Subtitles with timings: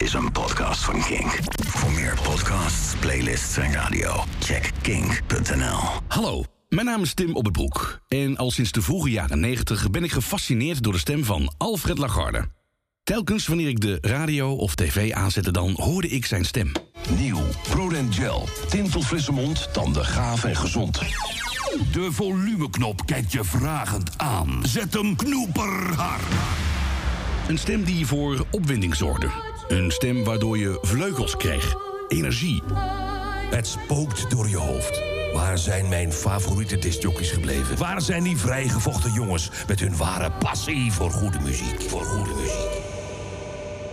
[0.00, 1.38] is een podcast van Kink.
[1.66, 5.78] Voor meer podcasts, playlists en radio, check kink.nl.
[6.08, 8.00] Hallo, mijn naam is Tim Op het Broek.
[8.08, 11.98] En al sinds de vroege jaren 90 ben ik gefascineerd door de stem van Alfred
[11.98, 12.48] Lagarde.
[13.02, 16.72] Telkens wanneer ik de radio of tv aanzette, dan hoorde ik zijn stem.
[17.18, 17.42] Nieuw.
[17.68, 18.48] Prodent Gel.
[18.68, 20.98] Tintel frisse mond, tanden gaaf en gezond.
[21.92, 24.60] De volumeknop kijkt je vragend aan.
[24.62, 26.22] Zet hem knoeperhard.
[27.48, 29.49] Een stem die voor opwinding zorgde.
[29.70, 31.74] Een stem waardoor je vleugels kreeg.
[32.08, 32.62] Energie.
[33.50, 35.02] Het spookt door je hoofd.
[35.32, 37.78] Waar zijn mijn favoriete discjockeys gebleven?
[37.78, 41.80] Waar zijn die vrijgevochten jongens met hun ware passie voor goede muziek?
[41.80, 42.80] Voor goede muziek.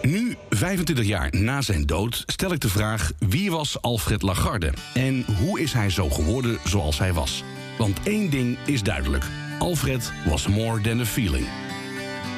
[0.01, 3.11] Nu, 25 jaar na zijn dood, stel ik de vraag...
[3.19, 4.73] wie was Alfred Lagarde?
[4.93, 7.43] En hoe is hij zo geworden zoals hij was?
[7.77, 9.25] Want één ding is duidelijk.
[9.59, 11.47] Alfred was more than a feeling.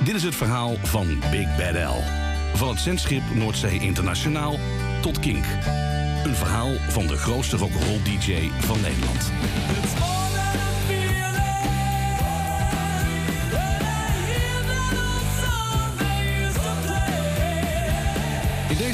[0.03, 2.28] Dit is het verhaal van Big Bad L.
[2.53, 4.59] Van het zendschip Noordzee Internationaal
[5.01, 5.45] tot Kink.
[6.23, 9.31] Een verhaal van de grootste rock'n'roll DJ van Nederland.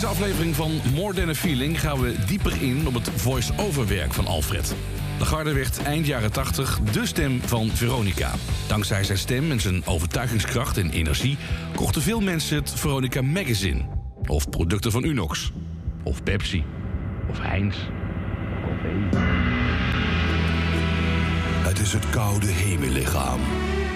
[0.06, 4.14] Deze aflevering van More Than a Feeling gaan we dieper in op het voice-over werk
[4.14, 4.76] van Alfred.
[5.20, 8.32] Lagarde werd eind jaren 80 de stem van Veronica.
[8.68, 11.38] Dankzij zijn stem en zijn overtuigingskracht en energie
[11.76, 13.82] kochten veel mensen het Veronica Magazine.
[14.26, 15.52] Of producten van Unox.
[16.04, 16.64] Of Pepsi.
[17.30, 17.76] Of Heinz.
[21.64, 23.40] Het is het koude hemellichaam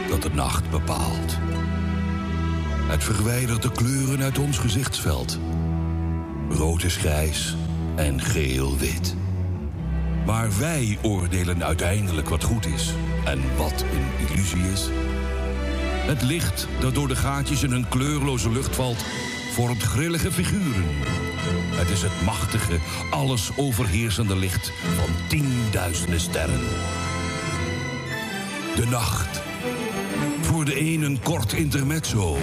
[0.10, 1.38] dat de nacht bepaalt.
[2.88, 5.40] Het verwijdert de kleuren uit ons gezichtsveld.
[6.50, 7.56] Rood is grijs
[7.96, 9.16] en geel wit.
[10.26, 12.94] Maar wij oordelen uiteindelijk wat goed is
[13.26, 14.90] en wat een illusie is.
[16.06, 19.06] Het licht dat door de gaatjes in een kleurloze lucht valt,
[19.52, 20.86] vormt grillige figuren.
[21.76, 22.78] Het is het machtige,
[23.12, 26.62] alles overheersende licht van tienduizenden sterren.
[28.76, 29.42] De nacht.
[30.42, 32.38] Voor de een een kort intermezzo.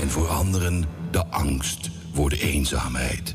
[0.00, 3.34] En voor anderen de angst voor de eenzaamheid.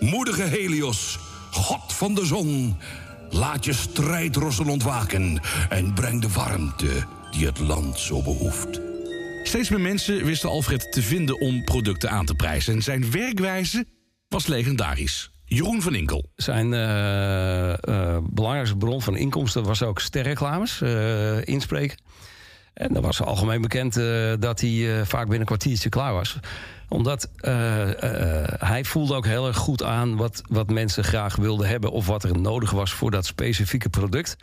[0.00, 1.18] Moedige Helios,
[1.50, 2.76] god van de zon.
[3.30, 8.80] Laat je strijdrossen ontwaken en breng de warmte die het land zo behoeft.
[9.42, 12.74] Steeds meer mensen wisten Alfred te vinden om producten aan te prijzen.
[12.74, 13.86] En zijn werkwijze
[14.28, 15.30] was legendarisch.
[15.44, 16.30] Jeroen van Inkel.
[16.36, 21.96] Zijn eh, eh, belangrijkste bron van inkomsten was ook sterreclames, eh, inspreken.
[22.74, 26.38] En dan was algemeen bekend eh, dat hij eh, vaak binnen een kwartiertje klaar was.
[26.88, 27.52] Omdat eh,
[28.58, 31.90] hij voelde ook heel erg goed aan wat, wat mensen graag wilden hebben...
[31.90, 34.36] of wat er nodig was voor dat specifieke product.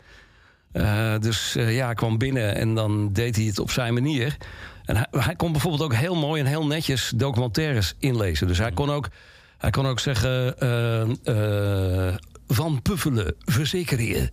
[1.20, 4.36] Dus ja, hij kwam binnen en dan deed hij het op zijn manier.
[4.84, 8.46] En hij, hij kon bijvoorbeeld ook heel mooi en heel netjes documentaires inlezen.
[8.46, 9.08] Dus hij kon ook,
[9.58, 10.54] hij kon ook zeggen...
[12.46, 14.30] van Puffelen, verzekeringen.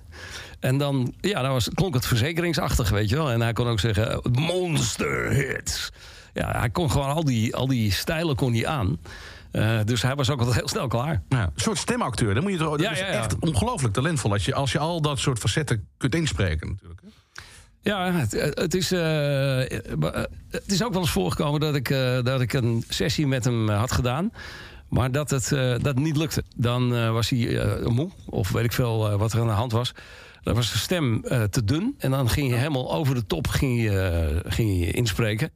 [0.59, 3.31] En dan, ja, dan was, klonk het verzekeringsachtig, weet je wel.
[3.31, 5.89] En hij kon ook zeggen, monster hits.
[6.33, 8.97] Ja, hij kon gewoon al die, al die stijlen kon hij aan.
[9.51, 11.23] Eh, dus hij was ook altijd heel snel klaar.
[11.29, 12.33] Ja, een soort stemacteur.
[12.33, 14.31] Dan moet je toch, dat Ja, is ja, echt ongelooflijk talentvol.
[14.31, 17.01] Als je, als je al dat soort facetten kunt inspreken natuurlijk.
[17.81, 22.23] Ja, het, het, is, eh, eh, het is ook wel eens voorgekomen dat ik, eh,
[22.23, 24.31] dat ik een sessie met hem eh, had gedaan.
[24.89, 26.43] Maar dat het eh, dat niet lukte.
[26.55, 29.53] Dan eh, was hij eh, moe, of weet ik veel eh, wat er aan de
[29.53, 29.91] hand was.
[30.47, 31.95] Dan was de stem eh, te dun.
[31.97, 35.51] En dan ging je helemaal over de top ging je, eh, ging je inspreken.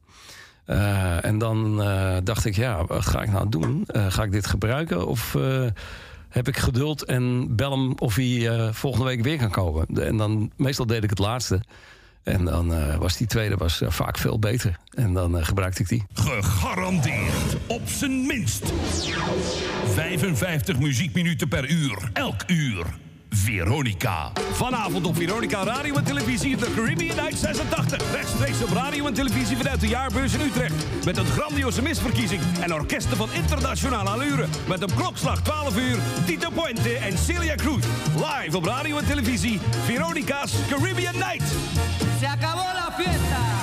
[0.65, 3.83] Eh, en dan eh, dacht ik, ja, wat ga ik nou doen?
[3.87, 5.07] Eh, ga ik dit gebruiken?
[5.07, 5.65] Of eh,
[6.29, 9.85] heb ik geduld en bel hem of hij eh, volgende week weer kan komen?
[9.85, 11.61] En dan, meestal deed ik het laatste.
[12.23, 14.77] En dan eh, was die tweede was, vaak veel beter.
[14.93, 16.03] En dan gebruikte ik die.
[16.13, 18.73] Gegarandeerd op zijn minst.
[19.93, 22.09] 55 muziekminuten per uur.
[22.13, 22.85] Elk uur.
[23.41, 24.31] Veronica.
[24.51, 28.11] Vanavond op Veronica Radio en Televisie de Caribbean Night 86.
[28.11, 31.05] Rechtstreeks op radio en televisie vanuit de jaarbeurs in Utrecht.
[31.05, 34.45] Met een grandioze misverkiezing en orkesten van internationale allure.
[34.67, 37.85] Met een klokslag 12 uur, Tito Puente en Celia Cruz.
[38.15, 41.47] Live op radio en televisie, Veronica's Caribbean Night.
[42.19, 43.60] Se acabó la fiesta.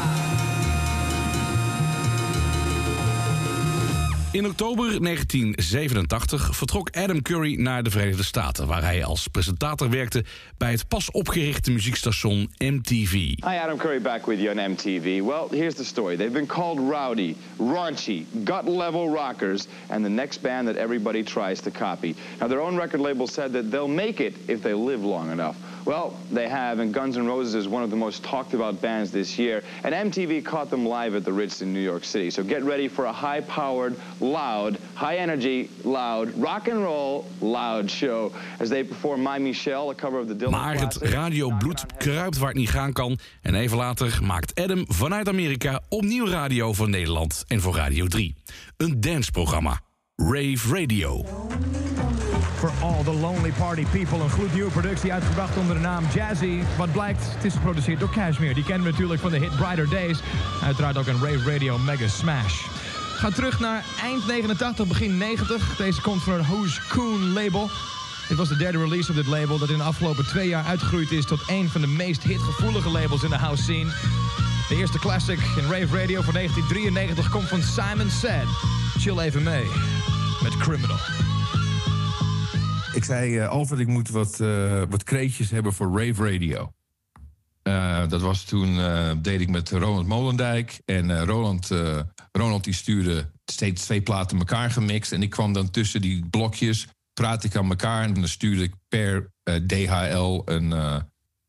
[4.38, 8.66] In oktober 1987 vertrok Adam Curry naar de Verenigde Staten...
[8.66, 10.24] waar hij als presentator werkte
[10.56, 13.12] bij het pas opgerichte muziekstation MTV.
[13.12, 15.20] Hi, Adam Curry back with you on MTV.
[15.22, 16.16] Well, here's the story.
[16.16, 21.60] They've been called rowdy, raunchy, gut level rockers, and the next band that everybody tries
[21.60, 22.14] to copy.
[22.40, 25.56] Now, their own record label said that they'll make it if they live long enough.
[25.88, 29.10] Well, they have, and Guns N' Roses is one of the most talked about bands
[29.10, 29.62] this year.
[29.84, 32.30] And MTV caught them live at the Ritz in New York City.
[32.30, 37.90] So get ready for a high powered, loud, high energy, loud, rock and roll, loud
[37.90, 42.38] show as they perform My Michelle, a cover of the Dylan Maar het radiobloed kruipt
[42.38, 43.18] waar het niet gaan kan.
[43.42, 48.34] En even later maakt Adam vanuit Amerika opnieuw radio voor Nederland en voor Radio 3.
[48.76, 49.80] Een danceprogramma.
[50.16, 51.24] Rave Radio.
[52.58, 54.18] For All the Lonely Party People.
[54.18, 56.60] Een gloednieuwe productie uitgebracht onder de naam Jazzy.
[56.76, 58.54] Wat blijkt, het is geproduceerd door Cashmere.
[58.54, 60.18] Die kennen we natuurlijk van de hit Brighter Days.
[60.62, 62.66] Uiteraard ook een Rave Radio Mega Smash.
[63.16, 65.76] Ga terug naar eind 89, begin 90.
[65.76, 67.70] Deze komt van het Who's Coon label.
[68.28, 71.10] Dit was de derde release op dit label dat in de afgelopen twee jaar uitgegroeid
[71.10, 73.90] is tot een van de meest hitgevoelige labels in de house scene.
[74.68, 78.48] De eerste classic in Rave Radio van 1993 komt van Simon Said.
[78.98, 79.66] Chill even mee
[80.42, 81.27] met Criminal.
[82.92, 86.72] Ik zei, eh, Alfred, ik moet wat, eh, wat kreetjes hebben voor Rave Radio.
[87.62, 88.78] Eh, dat was toen,
[89.22, 90.80] deed ik met Roland Molendijk.
[90.84, 91.70] En Roland,
[92.32, 95.12] Ronald die stuurde steeds twee platen elkaar gemixt.
[95.12, 98.02] En ik kwam dan tussen die blokjes, praat ik aan elkaar.
[98.02, 99.30] En dan stuurde ik per
[99.66, 100.72] DHL een,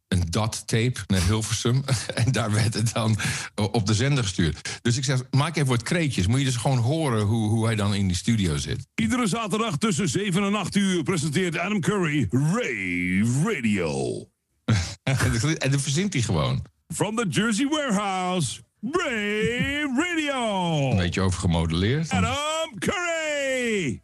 [0.10, 1.84] een DAT-tape naar Hilversum.
[2.16, 3.18] en daar werd het dan
[3.56, 4.80] op de zender gestuurd.
[4.82, 6.28] Dus ik zeg, maak even wat kreetjes.
[6.28, 8.88] Moet je dus gewoon horen hoe, hoe hij dan in die studio zit.
[8.96, 14.26] Iedere zaterdag tussen 7 en 8 uur presenteert Adam Curry Rave Radio.
[15.58, 16.66] en dat verzint hij gewoon.
[16.94, 20.92] From the Jersey Warehouse, Rave Radio.
[20.92, 22.10] Een beetje overgemodelleerd.
[22.10, 24.02] Adam Curry.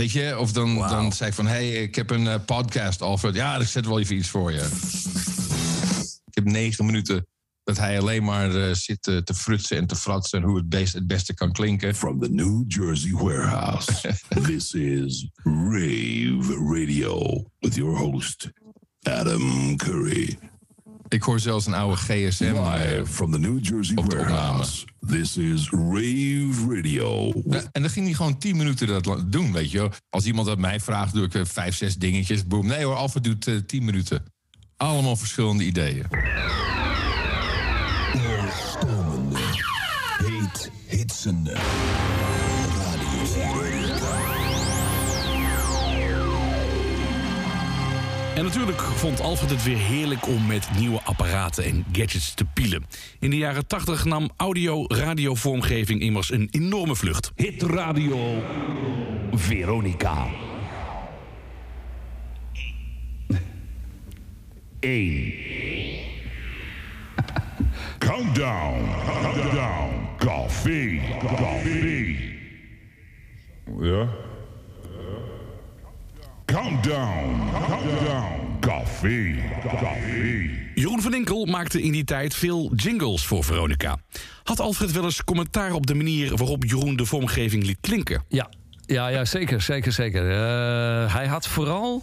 [0.00, 1.46] Weet je, of dan, dan zei ik van...
[1.46, 3.34] hé, hey, ik heb een eh, podcast, Alfred.
[3.34, 4.68] Ja, ik zet wel even iets voor je.
[6.24, 7.26] ik heb negen minuten
[7.64, 10.38] dat hij alleen maar eh, zit eh, te frutsen en te fratsen...
[10.38, 11.94] en hoe het, best, het beste kan klinken.
[11.94, 14.14] From the New Jersey warehouse,
[14.46, 18.50] this is Rave Radio with your host,
[19.02, 20.38] Adam Curry.
[21.10, 22.44] Ik hoor zelfs een oude GSM.
[22.44, 27.32] eh, Live from the New Jersey op de warehouse, this is Rave Radio.
[27.48, 29.88] Ja, en dan ging hij gewoon tien minuten dat doen, weet je.
[30.10, 32.46] Als iemand dat mij vraagt, doe ik eh, vijf, zes dingetjes.
[32.46, 32.66] Boom.
[32.66, 34.24] Nee hoor, Alfred doet eh, tien minuten.
[34.76, 36.04] Allemaal verschillende ideeën.
[38.12, 39.38] Doorstormende,
[40.24, 41.56] heet, hitsende
[48.40, 52.86] En natuurlijk vond Alfred het weer heerlijk om met nieuwe apparaten en gadgets te pielen.
[53.18, 57.32] In de jaren 80 nam audio-radiovormgeving immers een enorme vlucht.
[57.34, 58.42] Hit Radio
[59.32, 60.26] Veronica.
[64.80, 65.32] 1.
[67.98, 68.84] Countdown.
[69.22, 70.08] Countdown.
[70.18, 71.00] Café.
[71.36, 72.16] Café.
[73.80, 74.08] Ja?
[76.50, 77.50] Countdown.
[77.66, 78.58] Countdown.
[78.60, 79.34] Café.
[79.62, 80.50] Café.
[80.74, 83.98] Jeroen van Inkel maakte in die tijd veel jingles voor Veronica.
[84.42, 88.24] Had Alfred wel eens commentaar op de manier waarop Jeroen de vormgeving liet klinken?
[88.28, 88.48] Ja,
[88.86, 90.30] ja, ja zeker, zeker, zeker.
[90.30, 92.02] Eh, hij had vooral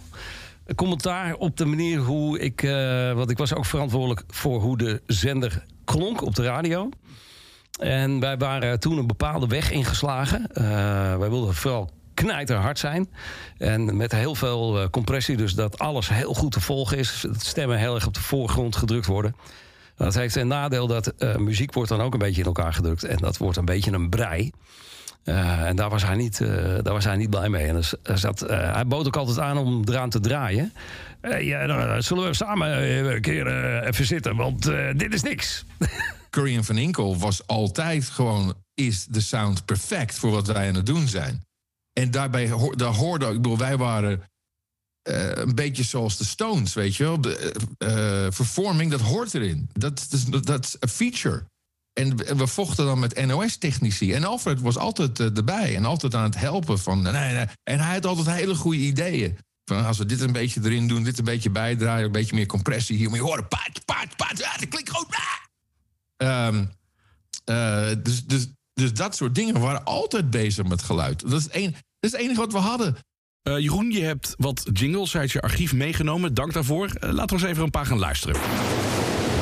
[0.66, 2.62] een commentaar op de manier hoe ik...
[2.62, 6.88] eh, want ik was ook verantwoordelijk voor hoe de zender klonk op de radio.
[7.80, 10.46] En wij waren toen een bepaalde weg ingeslagen.
[10.52, 10.64] Eh,
[11.16, 13.08] wij wilden vooral knijterhard zijn.
[13.58, 17.26] En met heel veel eh, compressie, dus dat alles heel goed te volgen is.
[17.38, 19.36] Stemmen heel erg op de voorgrond gedrukt worden.
[19.96, 23.04] Dat heeft een nadeel dat eh, muziek wordt dan ook een beetje in elkaar gedrukt.
[23.04, 24.50] En dat wordt een beetje een brei.
[25.24, 26.38] Eh, en daar was, hij niet,
[26.82, 27.66] daar was hij niet blij mee.
[27.66, 27.94] En dus,
[28.46, 30.72] hij bood ook altijd aan om eraan te draaien.
[31.40, 32.68] Ja, dan, zullen we samen
[33.14, 34.62] een keer even zitten, want
[34.96, 35.64] dit is niks.
[36.30, 38.54] Curry en Van Inkel was altijd gewoon...
[38.74, 41.47] is de sound perfect voor wat wij aan het doen zijn.
[42.00, 43.26] En daarbij daar hoorde...
[43.26, 44.22] ik bedoel, wij waren
[45.02, 47.20] eh, een beetje zoals de Stones, weet je wel.
[47.20, 49.68] De, eh, eh, vervorming, dat hoort erin.
[49.72, 50.06] Dat,
[50.44, 51.44] dat, is een feature.
[51.92, 54.12] En we- we vochten dan met NOS-technici.
[54.12, 56.78] En Alfred was altijd erbij en altijd aan het helpen.
[56.78, 57.46] Van, nee, nee.
[57.62, 59.38] En hij had altijd hele goede ideeën.
[59.64, 62.46] Van als we dit een beetje erin doen, dit een beetje bijdraaien, een beetje meer
[62.46, 63.08] compressie hier.
[63.10, 65.06] Maar je horen, paard, paard, paard, ja, dat klinkt goed.
[65.10, 65.46] ah!
[66.16, 66.64] Ehm,
[67.44, 71.20] eh, dus, dus, dus dat soort dingen waren altijd bezig met geluid.
[71.30, 72.96] Dat is, een, dat is het enige wat we hadden.
[73.42, 76.34] Eh, Jeroen, je hebt wat jingles uit je archief meegenomen.
[76.34, 76.86] Dank daarvoor.
[76.86, 78.36] Eh, laten we eens even een paar gaan luisteren.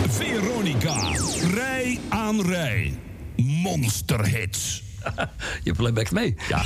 [0.09, 1.11] Veronica.
[1.55, 2.99] Rij aan rij.
[3.37, 4.83] Monsterhits.
[5.65, 6.35] Je playbackt mee.
[6.49, 6.63] Ja.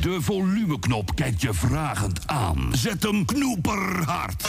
[0.00, 2.70] De volumeknop kijkt je vragend aan.
[2.72, 4.46] Zet hem knoeperhard.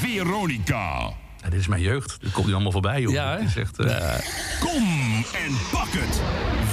[0.00, 1.12] Veronica.
[1.42, 2.20] Ja, dit is mijn jeugd.
[2.20, 3.12] Dit komt nu allemaal voorbij, joh.
[3.12, 3.60] Ja, hè?
[3.60, 4.14] Echt, eh,
[4.60, 4.84] Kom
[5.32, 6.20] en pak het.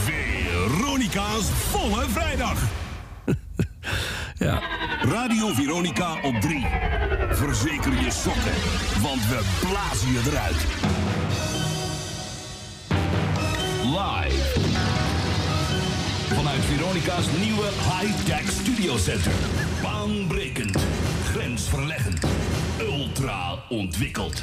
[0.04, 2.68] Veronica's volle vrijdag.
[4.40, 4.62] Ja.
[5.02, 6.66] Radio Veronica op 3.
[7.30, 8.54] Verzeker je sokken,
[9.02, 10.66] want we blazen je eruit.
[13.84, 14.60] Live.
[16.36, 19.32] Vanuit Veronica's nieuwe high-tech studiocenter.
[19.82, 20.78] Baanbrekend,
[21.32, 22.26] grensverleggend,
[22.80, 24.40] ultra ontwikkeld.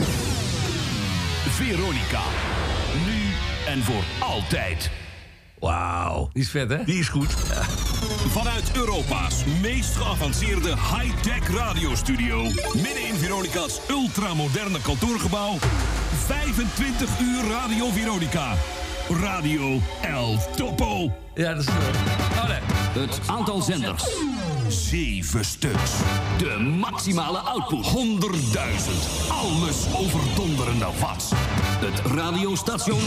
[1.49, 2.23] Veronica.
[3.07, 3.33] Nu
[3.73, 4.91] en voor altijd.
[5.59, 6.29] Wauw.
[6.33, 6.85] Die is vet, hè?
[6.85, 7.35] Die is goed.
[8.29, 12.43] Vanuit Europa's meest geavanceerde high-tech radiostudio.
[12.75, 15.59] Midden in Veronica's ultramoderne kantoorgebouw.
[16.27, 18.55] 25 uur Radio Veronica.
[19.23, 21.13] Radio El Topo.
[21.35, 21.69] Ja, dat is...
[21.69, 22.59] Oh, nee.
[23.03, 24.05] Het aantal zenders.
[24.69, 25.93] Zeven stuks.
[26.39, 27.87] De maximale output.
[27.87, 27.93] 100.000.
[29.29, 31.31] Alles overdonderende watts.
[31.81, 33.01] Het radiostation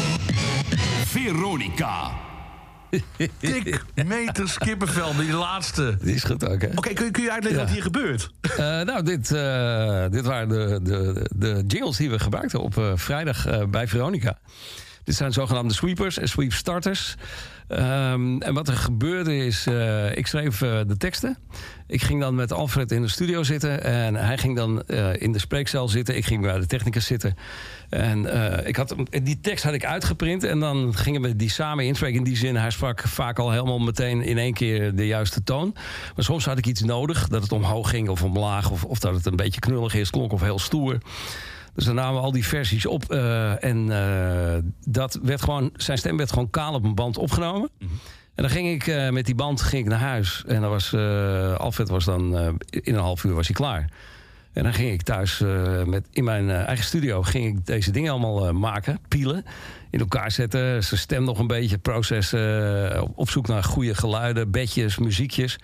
[1.06, 2.12] Veronica.
[3.39, 5.98] Dik meters kippenvel, die laatste.
[6.01, 6.67] Die is goed ook, hè?
[6.75, 7.65] Oké, kun, je- kun je uitleggen Ja.
[7.65, 8.29] wat hier gebeurt?
[8.41, 12.91] Eh, nou, dit, eh, dit waren de, de, de jingles die we gebruikten op eh,
[12.96, 14.38] vrijdag bij Veronica.
[15.03, 17.15] Dit zijn zogenaamde sweepers en sweep starters.
[17.70, 21.38] Ehm, en wat er gebeurde is, eh, ik schreef eh, de teksten.
[21.88, 23.84] Ik ging dan met Alfred in de studio zitten.
[23.84, 26.18] En hij ging dan eh, in de spreekcel zitten.
[26.18, 27.36] Ik ging bij de technicus zitten.
[27.90, 28.26] En
[28.68, 30.44] ik had, die tekst had ik uitgeprint.
[30.44, 32.18] En dan gingen we die samen inspreken.
[32.18, 35.72] In die zin, hij sprak vaak al helemaal meteen in één keer de juiste toon.
[36.16, 37.28] Maar soms had ik iets nodig.
[37.28, 38.72] Dat het omhoog ging of omlaag.
[38.72, 40.98] Of, of dat het een beetje knullig is, klonk of heel stoer.
[41.80, 43.12] Dus dan namen we al die versies op.
[43.12, 47.70] eh, en eh, dat werd gewoon, zijn stem werd gewoon kaal op een band opgenomen.
[48.36, 50.44] En dan ging ik eh, met die band ging ik naar huis.
[50.48, 50.94] En dan was,
[51.58, 52.36] Alfred was dan
[52.70, 53.90] in een half uur was hij klaar.
[54.54, 55.44] En dan ging ik thuis
[55.86, 59.46] met, in mijn eigen studio ging ik deze dingen allemaal maken, pielen,
[59.90, 64.98] in elkaar zetten, zijn stem nog een beetje processen, op zoek naar goede geluiden, bedjes,
[64.98, 65.58] muziekjes.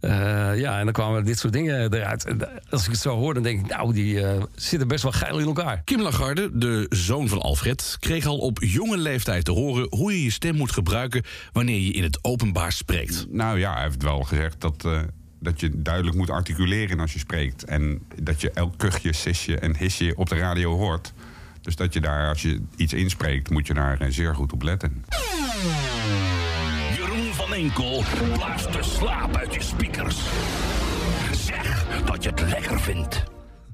[0.00, 2.24] Eh, ja, en dan kwamen dit soort dingen eruit.
[2.24, 5.12] En als ik het zo hoor, dan denk ik, nou, die eh, zitten best wel
[5.12, 5.82] geil in elkaar.
[5.84, 10.24] Kim Lagarde, de zoon van Alfred, kreeg al op jonge leeftijd te horen hoe je
[10.24, 13.26] je stem moet gebruiken wanneer je in het openbaar spreekt.
[13.30, 15.00] Nou ja, hij heeft wel gezegd dat, eh,
[15.38, 17.64] dat je duidelijk moet articuleren als je spreekt.
[17.64, 21.12] En dat je elk kuchje, sisje en hisje op de radio hoort.
[21.62, 24.62] Dus dat je daar, als je iets inspreekt, moet je daar eh, zeer goed op
[24.62, 25.04] letten.
[27.60, 28.02] Enkel
[28.34, 30.18] blaast de slaap uit je speakers.
[31.32, 33.24] Zeg dat je het lekker vindt.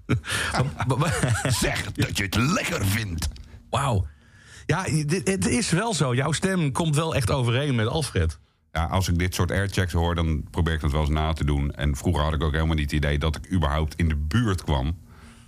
[1.63, 3.29] zeg dat je het lekker vindt.
[3.71, 4.07] Wauw.
[4.67, 6.15] Ja, dit- het is wel zo.
[6.15, 8.39] Jouw stem komt wel echt overeen met Alfred.
[8.73, 11.45] Ja, als ik dit soort airchecks hoor, dan probeer ik dat wel eens na te
[11.45, 11.71] doen.
[11.75, 14.63] En vroeger had ik ook helemaal niet het idee dat ik überhaupt in de buurt
[14.63, 14.97] kwam.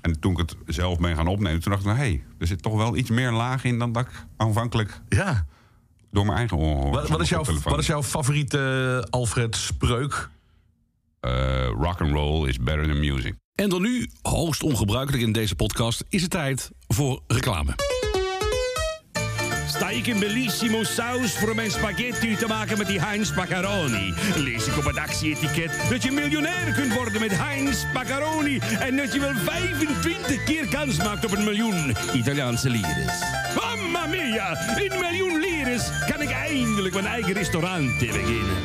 [0.01, 2.63] En toen ik het zelf ben gaan opnemen, toen dacht ik, nou, hé, er zit
[2.63, 5.47] toch wel iets meer laag in dan dat ik aanvankelijk ja.
[6.11, 6.91] Door mijn eigen oren hoor.
[6.91, 10.29] Wat, wat, is jouw, wat is jouw favoriete Alfred spreuk?
[11.21, 13.35] Eh, rock and roll is better than music.
[13.55, 17.98] En dan nu, hoogst ongebruikelijk in deze podcast, is het tijd voor reclame.
[19.69, 24.15] Sta ik in bellissimo saus voor mijn spaghetti te maken met die Heinz Macaroni?
[24.37, 28.59] Lees ik op het actie-etiket dat je miljonair kunt worden met Heinz Macaroni...
[28.59, 33.23] en dat je wel 25 keer kans maakt op een miljoen Italiaanse lires.
[33.55, 34.77] Mamma mia!
[34.77, 38.57] In een miljoen lires kan ik eindelijk mijn eigen restaurant beginnen.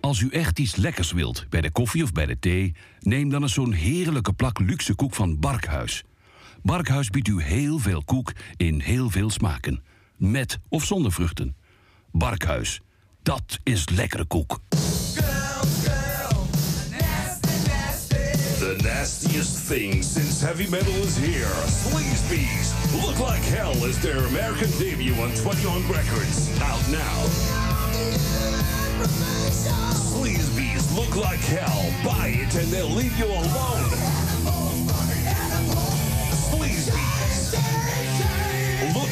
[0.00, 2.74] Als u echt iets lekkers wilt, bij de koffie of bij de thee...
[3.00, 6.04] neem dan eens zo'n heerlijke plak luxe koek van Barkhuis.
[6.62, 9.82] Barkhuis biedt u heel veel koek in heel veel smaken.
[10.16, 11.56] Met of zonder vruchten.
[12.12, 12.80] Barkhuis,
[13.22, 14.60] dat is lekkere koek.
[18.58, 21.54] The nastiest thing since heavy metal is here.
[21.66, 22.72] Sleazebees.
[22.92, 26.48] Look Like Hell is their American debut on 21 Records.
[26.60, 27.26] Out now.
[30.12, 31.92] Sleazebees Look Like Hell.
[32.02, 34.23] Buy it and they'll leave you alone.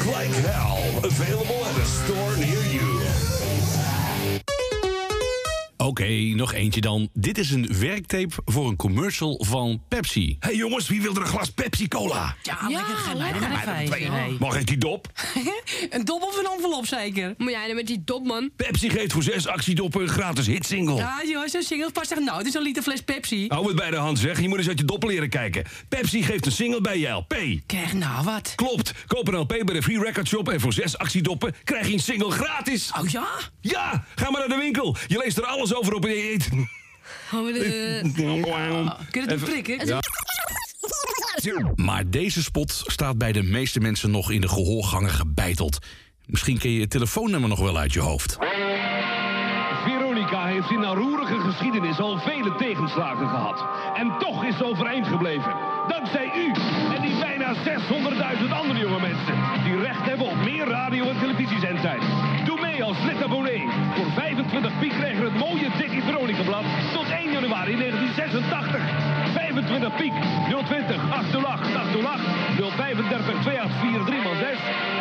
[0.06, 0.98] Like Hell.
[1.04, 2.91] Available at a store near you.
[5.82, 7.08] Oké, nog eentje dan.
[7.12, 10.36] Dit is een werktape voor een commercial van Pepsi.
[10.40, 12.36] hey jongens, wie wil er een glas Pepsi Cola?
[12.42, 12.58] Ja,
[13.14, 14.10] lekker er eentje.
[14.10, 14.36] Nee.
[14.38, 15.06] Mag ik die dop?
[15.90, 17.34] Een dop of een envelop zeker?
[17.36, 18.50] Moet jij dan met die dop, man?
[18.56, 20.94] Pepsi geeft voor zes actiedoppen een gratis hitsingle.
[20.94, 22.38] Ja, joh, zo'n single past echt nou.
[22.38, 23.46] Het is een liter fles Pepsi.
[23.48, 25.64] Hou het bij de hand zeg, je moet eens uit je doppen leren kijken.
[25.88, 27.34] Pepsi geeft een single bij je LP.
[27.66, 28.52] Krijg nou wat.
[28.54, 31.92] Klopt, koop een LP bij de Free Record Shop en voor zes actiedoppen krijg je
[31.92, 32.90] een single gratis.
[33.00, 33.28] Oh ja?
[33.60, 34.96] Ja, ga maar naar de winkel.
[35.06, 36.48] Je leest er alles over op je eet.
[37.32, 38.00] Oh, maar de...
[39.10, 39.86] Kun je het niet prikken?
[39.86, 40.00] Ja.
[41.74, 45.78] Maar deze spot staat bij de meeste mensen nog in de gehoorgangen gebeiteld.
[46.26, 48.38] Misschien ken je het telefoonnummer nog wel uit je hoofd.
[50.52, 53.64] Heeft in haar roerige geschiedenis al vele tegenslagen gehad.
[53.94, 55.52] En toch is ze overeind gebleven.
[55.88, 56.52] Dankzij u
[56.94, 59.34] en die bijna 600.000 andere jonge mensen...
[59.64, 62.02] die recht hebben op meer radio- en televisiezendtijd.
[62.44, 63.68] Doe mee als lid-abonnee.
[63.94, 66.64] Voor 25 piek krijg je het mooie Dickie Veronica-blad...
[66.92, 68.80] tot 1 januari 1986.
[69.32, 70.14] 25 piek
[70.64, 72.22] 020 808 808
[72.76, 74.91] 035 284 3x6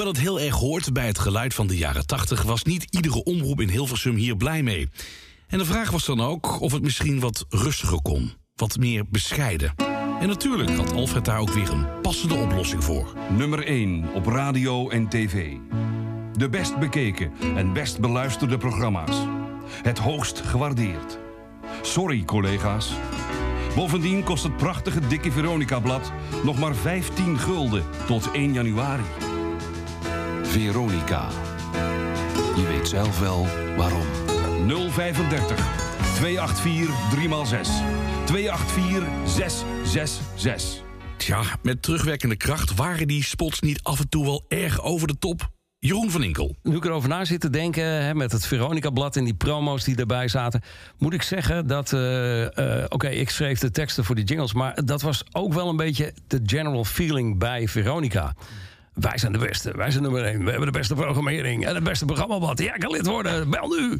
[0.00, 2.42] Hoewel het heel erg hoort bij het geluid van de jaren 80...
[2.42, 4.88] was niet iedere omroep in Hilversum hier blij mee.
[5.48, 8.32] En de vraag was dan ook of het misschien wat rustiger kon.
[8.54, 9.74] Wat meer bescheiden.
[10.20, 13.14] En natuurlijk had Alfred daar ook weer een passende oplossing voor.
[13.36, 15.52] Nummer 1 op radio en tv.
[16.32, 19.16] De best bekeken en best beluisterde programma's.
[19.82, 21.18] Het hoogst gewaardeerd.
[21.82, 22.92] Sorry, collega's.
[23.74, 26.12] Bovendien kost het prachtige Dikkie Veronica-blad
[26.44, 29.04] nog maar 15 gulden tot 1 januari.
[30.50, 31.28] Veronica.
[32.56, 34.06] Je weet zelf wel waarom.
[34.90, 35.56] 035
[36.14, 37.68] 284 3x6.
[38.24, 40.82] 284 666.
[41.16, 45.18] Tja, met terugwerkende kracht waren die spots niet af en toe wel erg over de
[45.18, 45.50] top.
[45.78, 46.56] Jeroen van Inkel.
[46.62, 49.96] Nu ik erover na zit te denken, hè, met het Veronica-blad en die promo's die
[49.96, 50.60] erbij zaten,
[50.98, 51.92] moet ik zeggen dat.
[51.92, 55.68] eh, eh, Oké, ik schreef de teksten voor die jingles, maar dat was ook wel
[55.68, 58.34] een beetje de general feeling bij Veronica.
[58.94, 60.44] Wij zijn de beste, wij zijn nummer één.
[60.44, 62.58] We hebben de beste programmering en het beste programmablad.
[62.58, 63.98] Jij kan lid worden, bel nu.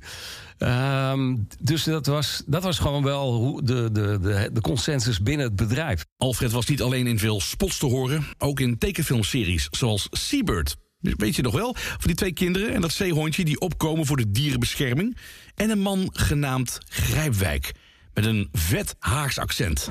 [0.59, 5.47] Ehm, dus dat was, dat was gewoon wel hoe de, de, de, de consensus binnen
[5.47, 6.05] het bedrijf.
[6.17, 10.77] Alfred was niet alleen in veel spots te horen, ook in tekenfilmseries zoals Seabird.
[11.01, 11.75] Weet je nog wel?
[11.77, 15.17] Van die twee kinderen en dat zeehondje die opkomen voor de dierenbescherming.
[15.55, 17.73] En een man genaamd Grijpwijk.
[18.15, 19.91] Met een vet Haags accent.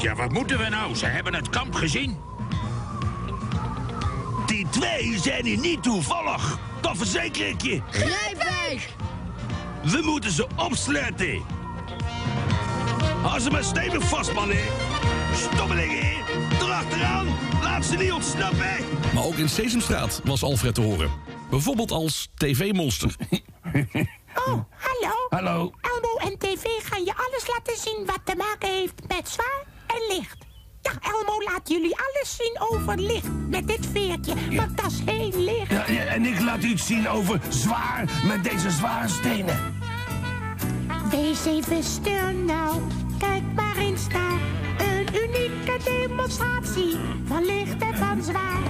[0.00, 0.94] Ja, wat moeten we nou?
[0.94, 2.27] Ze hebben het kamp gezien.
[4.70, 6.58] Twee zijn hier niet toevallig.
[6.80, 7.82] Dat verzeker ik je.
[7.90, 8.88] Grijpwijk!
[9.82, 11.42] We moeten ze opsluiten.
[13.22, 14.58] Hou ze maar stevig vast, mannen.
[15.34, 16.16] Stommelingen,
[16.60, 17.26] erachteraan.
[17.62, 18.76] Laat ze niet ontsnappen.
[19.14, 21.10] Maar ook in Sesamstraat was Alfred te horen.
[21.50, 23.16] Bijvoorbeeld als tv-monster.
[24.46, 25.14] Oh, hallo.
[25.28, 25.72] Hallo.
[25.80, 30.16] Elmo en tv gaan je alles laten zien wat te maken heeft met zwaar en
[30.16, 30.47] licht.
[31.00, 35.70] Elmo laat jullie alles zien over licht met dit veertje, want dat is heel licht.
[35.70, 39.56] Ja, ja, en ik laat iets zien over zwaar met deze zware stenen.
[41.10, 42.80] Wees even stil nou,
[43.18, 44.38] kijk maar eens naar
[44.78, 48.62] een unieke demonstratie van licht en van zwaar.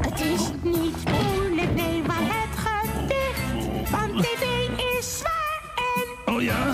[0.00, 6.73] Het is niet moeilijk, nee, maar het gedicht van tv is zwaar en Oh ja?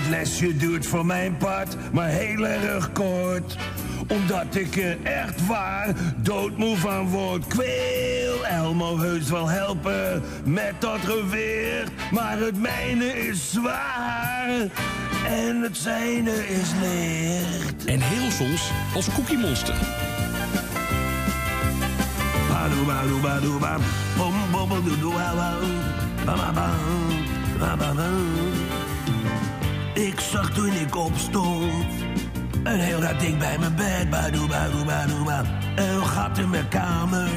[0.00, 3.56] Dit lesje duurt voor mijn part maar heel erg kort.
[4.08, 7.44] Omdat ik er echt waar doodmoe van word.
[7.44, 11.90] Ik wil Elmo heus wel helpen met dat gewicht.
[12.10, 14.48] Maar het mijne is zwaar
[15.26, 17.84] en het zijne is licht.
[17.84, 19.74] En heel soms als Cookie Monster.
[22.48, 23.76] Badoebadoebadoeba,
[24.16, 25.58] bom, bom, bom, doe, doe, wauw, wauw.
[26.24, 27.90] Ba,
[30.06, 31.84] Ik zag toen ik opstond
[32.62, 34.10] een heel raar ding bij mijn bed.
[34.10, 35.44] Badoebadoebadoeba.
[35.76, 37.30] Een gat in mijn kamer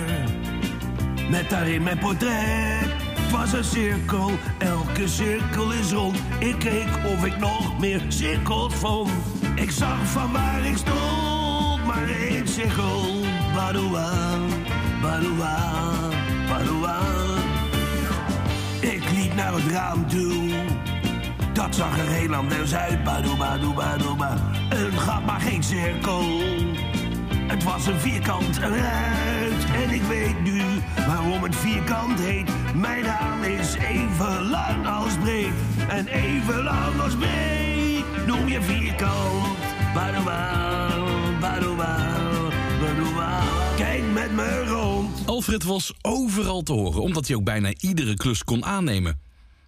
[1.30, 2.88] met daarin mijn portret.
[3.32, 6.18] Was een cirkel, elke cirkel is rond.
[6.40, 9.10] Ik keek of ik nog meer cirkels vond.
[9.56, 13.22] Ik zag van waar ik stond, maar één cirkel.
[13.56, 14.38] Badoa,
[15.02, 15.84] badoa,
[16.48, 17.00] badoa.
[18.80, 20.53] Ik liep naar het raam toe.
[21.54, 23.04] Dat zag er heel anders uit.
[23.04, 24.38] Badoe, badoe, badoe, ba.
[24.70, 26.42] Een gat, maar geen cirkel.
[27.48, 29.66] Het was een vierkant eruit.
[29.74, 30.62] En ik weet nu
[31.08, 32.50] waarom het vierkant heet.
[32.76, 35.54] Mijn raam is even lang als breed.
[35.90, 38.26] En even lang als breed.
[38.28, 39.58] Noem je vierkant.
[39.94, 40.90] Badoe, ba,
[41.40, 42.18] badoe, ba,
[42.82, 43.42] badoe, ba.
[43.76, 45.10] Kijk met me rond.
[45.26, 49.20] Alfred was overal te horen, omdat hij ook bijna iedere klus kon aannemen.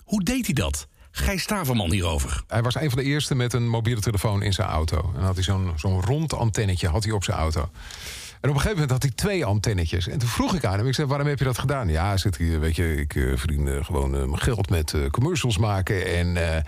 [0.03, 0.87] Hoe deed hij dat?
[1.17, 2.43] Gijs Staverman hierover.
[2.47, 5.11] Hij was een van de eerste met een mobiele telefoon in zijn auto.
[5.17, 7.61] En had hij zo'n zo'n rond antennetje had hij op zijn auto.
[8.41, 10.07] En op een gegeven moment had hij twee antennetjes.
[10.07, 11.87] En toen vroeg ik aan hem, ik zei, waarom heb je dat gedaan?
[11.87, 15.09] Ja, zit hier, weet je, ik eh, verdien eh, gewoon eh, mijn geld met eh,
[15.09, 16.05] commercials maken.
[16.17, 16.63] En eh, eh,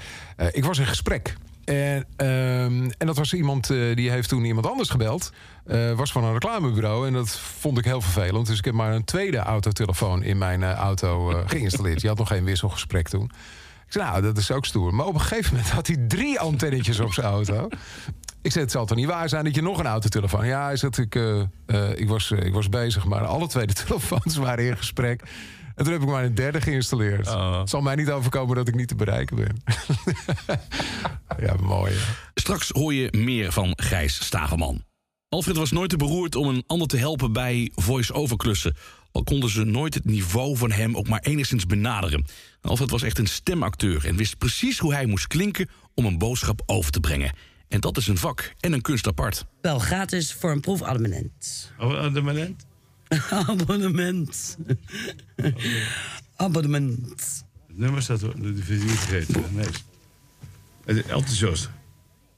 [0.51, 1.35] ik was in gesprek.
[1.65, 5.31] En, ehm, en dat was iemand, eh, die heeft toen iemand anders gebeld.
[5.65, 7.07] Eh, was van een reclamebureau.
[7.07, 8.47] En dat vond ik heel vervelend.
[8.47, 11.99] Dus ik heb maar een tweede autotelefoon in mijn eh, auto eh, geïnstalleerd.
[11.99, 13.31] Die had nog geen wisselgesprek toen.
[13.87, 14.93] Ik zei, nou, dat is ook stoer.
[14.93, 17.67] Maar op een gegeven moment had hij drie antennetjes op zijn auto.
[18.41, 20.45] Ik zei, het zal toch niet waar zijn dat je nog een autotelefoon...
[20.45, 23.67] Ja, hij zegt, ik, eh, eh, ik, was, eh, ik was bezig, maar alle twee
[23.67, 25.21] de telefoons waren in gesprek.
[25.75, 27.29] En toen heb ik maar een derde geïnstalleerd.
[27.33, 29.63] Het zal mij niet overkomen dat ik niet te bereiken ben.
[31.45, 31.93] ja, mooi.
[31.93, 31.99] hè?
[32.33, 34.83] Straks hoor je meer van Gijs Stagelman.
[35.29, 38.75] Alfred was nooit te beroerd om een ander te helpen bij voice-over klussen.
[39.17, 42.25] Al konden ze nooit het niveau van hem ook maar enigszins benaderen.
[42.61, 46.61] Alfred was echt een stemacteur en wist precies hoe hij moest klinken om een boodschap
[46.65, 47.33] over te brengen.
[47.67, 49.45] En dat is een vak en een kunst apart.
[49.61, 51.71] Wel gratis voor een proefabonnement.
[51.77, 52.65] Abonnement?
[53.47, 54.57] Abonnement.
[56.35, 57.45] Abonnement.
[57.67, 59.43] Het nummer staat dat is niet vergeten.
[59.51, 61.03] Nee.
[61.03, 61.69] Enthousiast.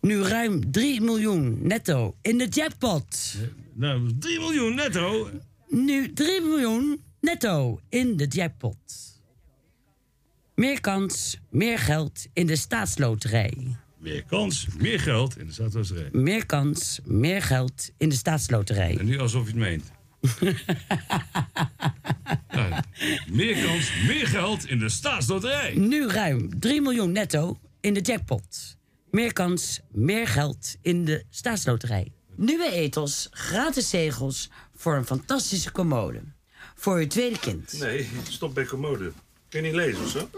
[0.02, 3.36] Nu ruim 3 miljoen netto in de jackpot.
[3.74, 5.30] Nou, 3 miljoen netto.
[5.70, 8.78] Nu 3 miljoen netto in de jackpot.
[10.56, 13.76] Meer kans, meer geld in de staatsloterij.
[13.98, 16.10] Meer kans, meer geld in de staatsloterij.
[16.12, 18.98] Meer kans, meer geld in de staatsloterij.
[18.98, 19.92] En nu alsof je het meent.
[22.52, 22.84] Ja,
[23.30, 25.74] meer kans, meer geld in de staatsloterij.
[25.76, 28.78] Nu ruim 3 miljoen netto in de jackpot.
[29.12, 32.12] Meer kans, meer geld in de staatsloterij.
[32.36, 34.50] Nieuwe etels, gratis zegels
[34.80, 36.22] voor een fantastische commode.
[36.76, 37.80] Voor uw tweede kind.
[37.80, 39.12] Nee, stop bij commode.
[39.50, 40.30] Kun je niet lezen of zo?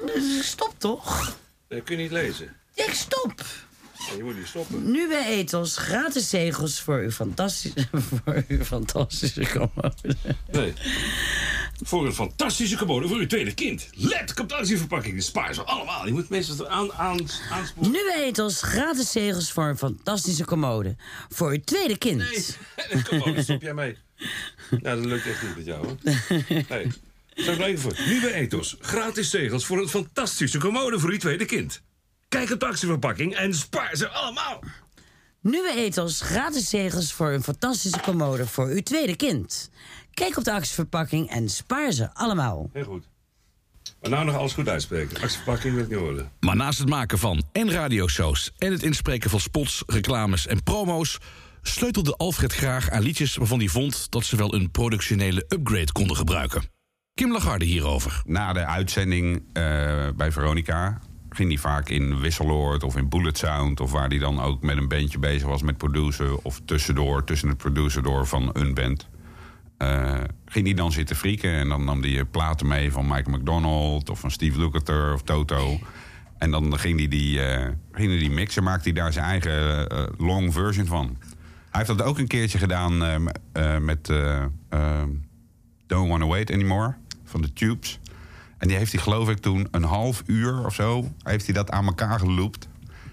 [0.42, 1.38] Stop toch?
[1.70, 2.56] Nee, kun je niet lezen.
[2.74, 3.46] Ik stop.
[4.10, 4.92] Ja, je moet niet stoppen.
[4.92, 7.88] Nieuwe etels, gratis zegels voor uw fantastische,
[8.24, 10.16] voor uw fantastische commode.
[10.52, 10.74] Nee.
[11.84, 13.90] Voor een fantastische commode voor uw tweede kind.
[13.94, 15.16] Let op de actieverpakking.
[15.16, 16.06] De spaar ze allemaal.
[16.06, 17.20] Je moet meestal aan, aan,
[17.52, 17.92] aanspoelen.
[17.92, 20.96] Nieuwe etels, gratis zegels voor een fantastische commode.
[21.30, 22.18] Voor uw tweede kind.
[22.18, 23.98] Nee, commode, stop jij mee.
[24.82, 25.98] Nou, dat lukt echt niet met jou, hoor.
[26.70, 26.88] Nee.
[27.36, 28.08] Zou ik even voor.
[28.08, 28.78] Nieuwe ethos.
[28.80, 31.82] Gratis zegels voor een fantastische commode voor uw tweede kind.
[32.30, 34.64] Kijk op de actieverpakking en spaar ze allemaal.
[35.42, 39.70] Nieuwe etels, gratis zegels voor een fantastische commode voor uw tweede kind.
[40.14, 42.70] Kijk op de actieverpakking en spaar ze allemaal.
[42.74, 43.06] Heel goed.
[44.02, 45.22] Maar nou nog alles goed uitspreken.
[45.22, 46.32] Actieverpakking wil ik niet horen.
[46.40, 51.18] Maar naast het maken van en radioshows en het inspreken van spots, reclames en promo's,
[51.62, 56.16] sleutelde Alfred graag aan liedjes waarvan hij vond dat ze wel een productionele upgrade konden
[56.16, 56.64] gebruiken.
[57.14, 58.22] Kim Lagarde hierover.
[58.26, 63.80] Na de uitzending eh, bij Veronica ging hij vaak in Wisseloord of in Bullet Sound...
[63.80, 66.44] of waar hij dan ook met een bandje bezig was met produceren...
[66.44, 69.08] of tussendoor, tussen het producer door van een band.
[69.78, 74.10] Eh, ging hij dan zitten frieken en dan nam hij platen mee van Michael McDonald...
[74.10, 75.80] of van Steve Lukather of Toto...
[76.38, 80.54] En dan ging hij die, eh, ging die mixen, maakte hij daar zijn eigen long
[80.54, 81.18] version van.
[81.72, 83.16] Hij heeft dat ook een keertje gedaan eh,
[83.52, 85.04] eh, met eh, eh,
[85.88, 88.00] Don't Wanna Wait Anymore van de Tubes.
[88.58, 91.12] En die heeft hij geloof ik toen een half uur of zo...
[91.24, 92.68] heeft hij dat aan elkaar geloopt.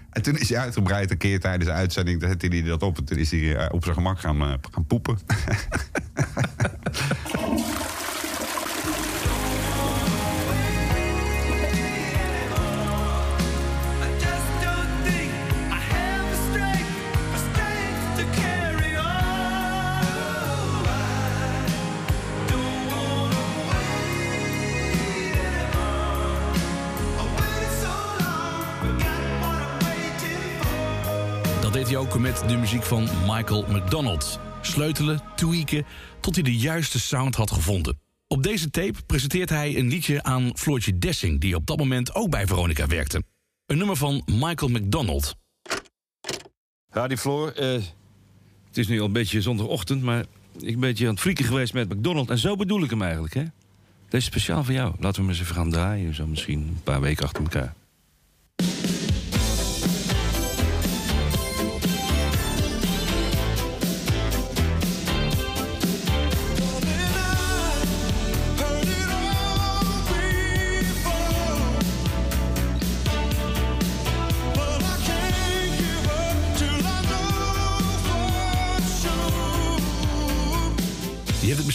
[0.09, 2.21] En toen is hij uitgebreid een keer tijdens de uitzending...
[2.21, 5.19] zette hij dat op en toen is hij op zijn gemak gaan, gaan poepen.
[31.99, 34.39] Met de muziek van Michael McDonald.
[34.61, 35.85] Sleutelen, tweaken,
[36.19, 37.99] tot hij de juiste sound had gevonden.
[38.27, 41.39] Op deze tape presenteert hij een liedje aan Floortje Dessing...
[41.39, 43.23] die op dat moment ook bij Veronica werkte.
[43.65, 45.35] Een nummer van Michael McDonald.
[46.93, 47.67] Ja, die Floor, eh,
[48.67, 50.27] het is nu al een beetje zondagochtend, maar ik
[50.59, 52.31] ben een beetje aan het frieken geweest met McDonald's.
[52.31, 53.43] En zo bedoel ik hem eigenlijk, hè?
[53.43, 54.95] Deze is speciaal voor jou.
[54.99, 57.75] Laten we hem eens even gaan draaien, zo misschien een paar weken achter elkaar.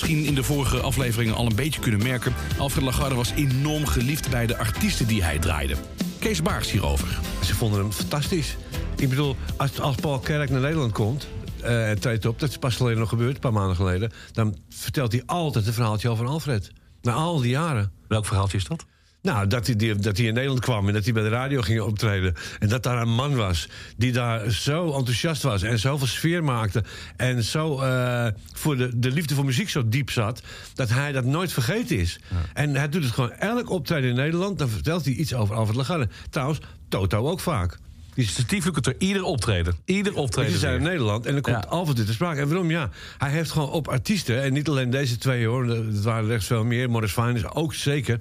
[0.09, 2.35] Misschien in de vorige afleveringen al een beetje kunnen merken.
[2.59, 5.75] Alfred Lagarde was enorm geliefd bij de artiesten die hij draaide.
[6.19, 7.21] Kees Baars hierover.
[7.45, 8.57] Ze vonden hem fantastisch.
[8.97, 11.29] Ik bedoel, als, als Paul Kerk naar Nederland komt...
[11.63, 14.13] eh, en treedt op, dat is pas geleden nog gebeurd, een paar maanden geleden...
[14.33, 16.73] dan vertelt hij altijd een verhaaltje over Alfred.
[17.03, 17.93] Na al die jaren.
[18.09, 18.85] Welk verhaaltje is dat?
[19.25, 21.61] Nou, dat hij, die- dat hij in Nederland kwam en dat hij bij de radio
[21.61, 22.35] ging optreden.
[22.59, 26.85] En dat daar een man was die daar zo enthousiast was en zoveel sfeer maakte.
[27.17, 30.43] En zo eh, voor de, de liefde voor muziek zo diep zat.
[30.75, 32.19] Dat hij dat nooit vergeten is.
[32.55, 34.59] En hij doet het gewoon elk optreden in Nederland.
[34.59, 36.09] Dan vertelt hij iets over Alfred Lagarde.
[36.31, 37.79] Trouwens, Toto ook vaak.
[38.15, 39.75] Die Steve Lukather, ieder optreden.
[39.85, 40.51] Ieder optreden.
[40.51, 40.83] Die zijn in.
[40.83, 41.69] Nederland en dan komt Ja.
[41.71, 42.41] Alfred dit te sprake.
[42.41, 42.71] En waarom?
[42.71, 44.43] Ja, hij heeft gewoon op artiesten...
[44.43, 46.91] en niet alleen deze twee hoor, het waren er echt veel meer...
[46.91, 48.19] Morris Fine is ook zeker...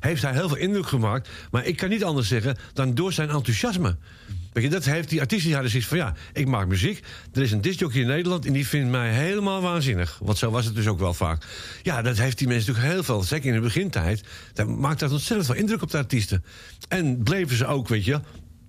[0.00, 1.28] heeft hij heel veel indruk gemaakt.
[1.50, 3.96] Maar ik kan niet anders zeggen dan door zijn enthousiasme.
[4.52, 5.98] Weet je, dat heeft die artiesten die hadden zoiets van...
[5.98, 8.46] ja, ik maak muziek, er is een discjockey in Nederland...
[8.46, 10.18] en die vindt mij helemaal waanzinnig.
[10.22, 11.44] Want zo was het dus ook wel vaak.
[11.82, 13.22] Ja, dat heeft die mensen natuurlijk heel veel...
[13.22, 14.24] zeker in de begintijd...
[14.52, 16.44] dan maakt dat ontzettend veel indruk op de artiesten.
[16.88, 18.20] En bleven ze ook, weet je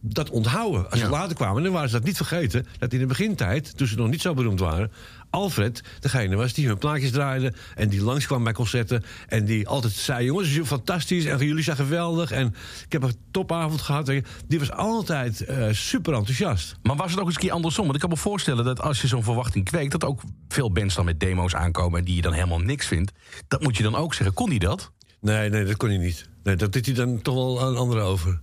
[0.01, 0.91] dat onthouden.
[0.91, 2.65] Als ze later kwamen, dan waren ze dat niet vergeten.
[2.77, 4.91] Dat in de begintijd, toen ze nog niet zo beroemd waren...
[5.29, 7.53] Alfred degene was die hun plaatjes draaide...
[7.75, 9.03] en die langskwam bij concerten...
[9.27, 11.25] en die altijd zei, jongens, jullie zijn fantastisch...
[11.25, 14.11] en jullie zijn geweldig en ik heb een topavond gehad.
[14.47, 16.75] Die was altijd eh, super enthousiast.
[16.81, 17.83] Maar was het ook eens een keer andersom?
[17.83, 19.91] Want ik kan me voorstellen dat als je zo'n verwachting kweekt...
[19.91, 21.99] dat ook veel bands dan met demo's aankomen...
[21.99, 23.11] en die je dan helemaal niks vindt.
[23.47, 24.35] Dat moet je dan ook zeggen.
[24.35, 24.91] Kon hij dat?
[25.21, 26.29] Nee, nee, dat kon hij niet.
[26.43, 28.41] Nee, dat deed hij dan toch wel aan anderen over.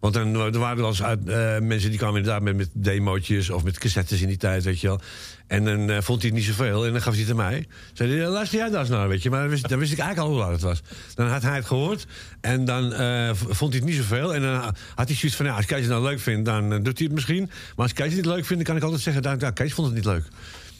[0.00, 3.78] Want dan, er waren wel uit, eh, mensen die kwamen inderdaad met, met of met
[3.78, 5.00] cassettes in die tijd, weet je wel.
[5.46, 7.66] En dan eh, vond hij het niet zoveel en dan gaf hij het aan mij.
[7.92, 9.30] Zei hij, luister jij daar eens naar, weet je.
[9.30, 10.82] Maar dan wist, ik eigenlijk al hoe laat het was.
[11.14, 12.06] Dan had hij het gehoord
[12.40, 14.34] en dan eh, vond hij het niet zoveel.
[14.34, 16.98] En dan had hij zoiets van, ja, als Kees het nou leuk vindt, dan doet
[16.98, 17.44] hij het misschien.
[17.46, 19.72] Maar als Kees het niet leuk vindt, dan kan ik altijd zeggen, nou, nou, Kees
[19.72, 20.24] vond het niet leuk.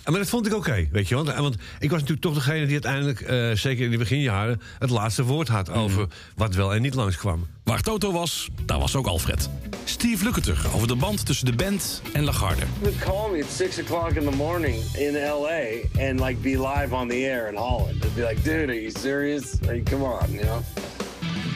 [0.05, 1.25] En Maar dat vond ik oké, weet je wel.
[1.25, 4.61] Want, want ik was natuurlijk toch degene die uiteindelijk, eh, zeker in de beginjaren...
[4.79, 7.47] het laatste woord had over wat wel en niet langskwam.
[7.65, 9.49] Waar Toto was, daar was ook Alfred.
[9.85, 12.61] Steve Lukather over de band tussen de band en Lagarde.
[12.61, 15.61] He would call me at six o'clock in the morning in LA
[16.09, 17.97] and like be live on the air in Holland.
[17.97, 19.59] It'd be like, dude, are you serious?
[19.61, 20.63] Like, come on, you know.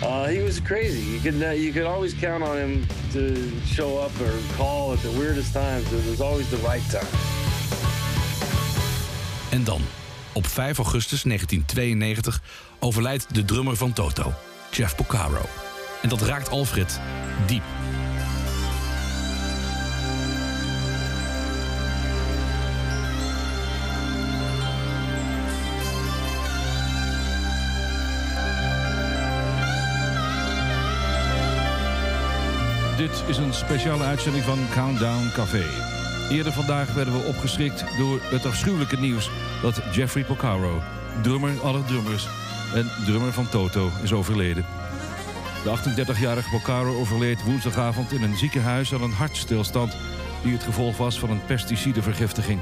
[0.02, 1.00] Uh, he was crazy.
[1.00, 3.34] You could uh, you could always count on him to
[3.66, 5.92] show up or call at the weirdest times.
[5.92, 7.06] It was always the right time.
[9.50, 9.80] En dan,
[10.32, 12.42] op 5 augustus 1992,
[12.78, 14.32] overlijdt de drummer van Toto,
[14.70, 15.42] Jeff Porcaro.
[16.02, 17.00] En dat raakt Alfred
[17.46, 17.62] diep.
[32.96, 35.97] Dit is een speciale uitzending van Countdown Café.
[36.30, 39.30] Eerder vandaag werden we opgeschrikt door het afschuwelijke nieuws
[39.62, 40.82] dat Jeffrey Porcaro,
[41.22, 42.28] drummer aller drummers
[42.74, 44.64] en drummer van Toto, is overleden.
[45.64, 49.96] De 38-jarige Porcaro overleed woensdagavond in een ziekenhuis aan een hartstilstand
[50.42, 52.60] die het gevolg was van een pesticidevergiftiging.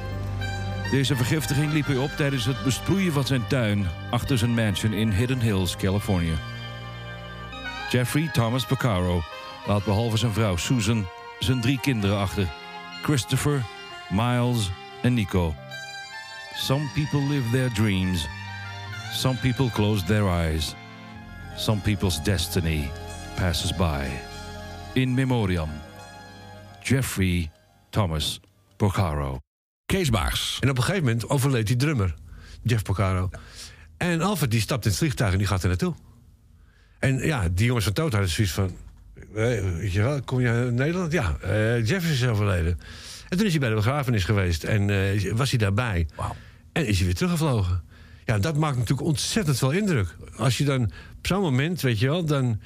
[0.91, 5.11] Deze vergiftiging liep hij op tijdens het besproeien van zijn tuin achter zijn mansion in
[5.11, 6.35] Hidden Hills, Californië.
[7.91, 9.23] Jeffrey Thomas Porcaro
[9.67, 11.07] laat behalve zijn vrouw Susan
[11.39, 12.47] zijn drie kinderen achter:
[13.03, 13.65] Christopher,
[14.11, 14.71] Miles
[15.03, 15.55] en Nico.
[16.55, 18.27] Some people live their dreams.
[19.13, 20.75] Some people close their eyes.
[21.57, 22.91] Some people's destiny
[23.37, 24.09] passes by.
[24.93, 25.71] In memoriam.
[26.83, 27.51] Jeffrey
[27.91, 28.41] Thomas
[28.77, 29.39] Porcaro.
[29.87, 30.59] Kees Baars.
[30.61, 32.15] En op een gegeven moment overleed die drummer,
[32.63, 33.31] Jeff Porcaro.
[33.97, 35.95] En Alfred die stapt in het vliegtuig en die gaat er naartoe.
[36.99, 38.77] En ja, die jongens van Toto hadden zoiets van...
[39.33, 41.13] Weet je wel, kom je uit Nederland?
[41.13, 42.79] Ja, eh, Jeff is overleden.
[43.29, 46.09] En toen is hij bij de begrafenis geweest en eh, was hij daarbij.
[46.73, 47.83] En is hij weer teruggevlogen.
[48.25, 50.17] Ja, dat maakt natuurlijk ontzettend veel indruk.
[50.37, 50.83] Als je dan
[51.19, 52.61] op zo'n moment, weet je wel, dan...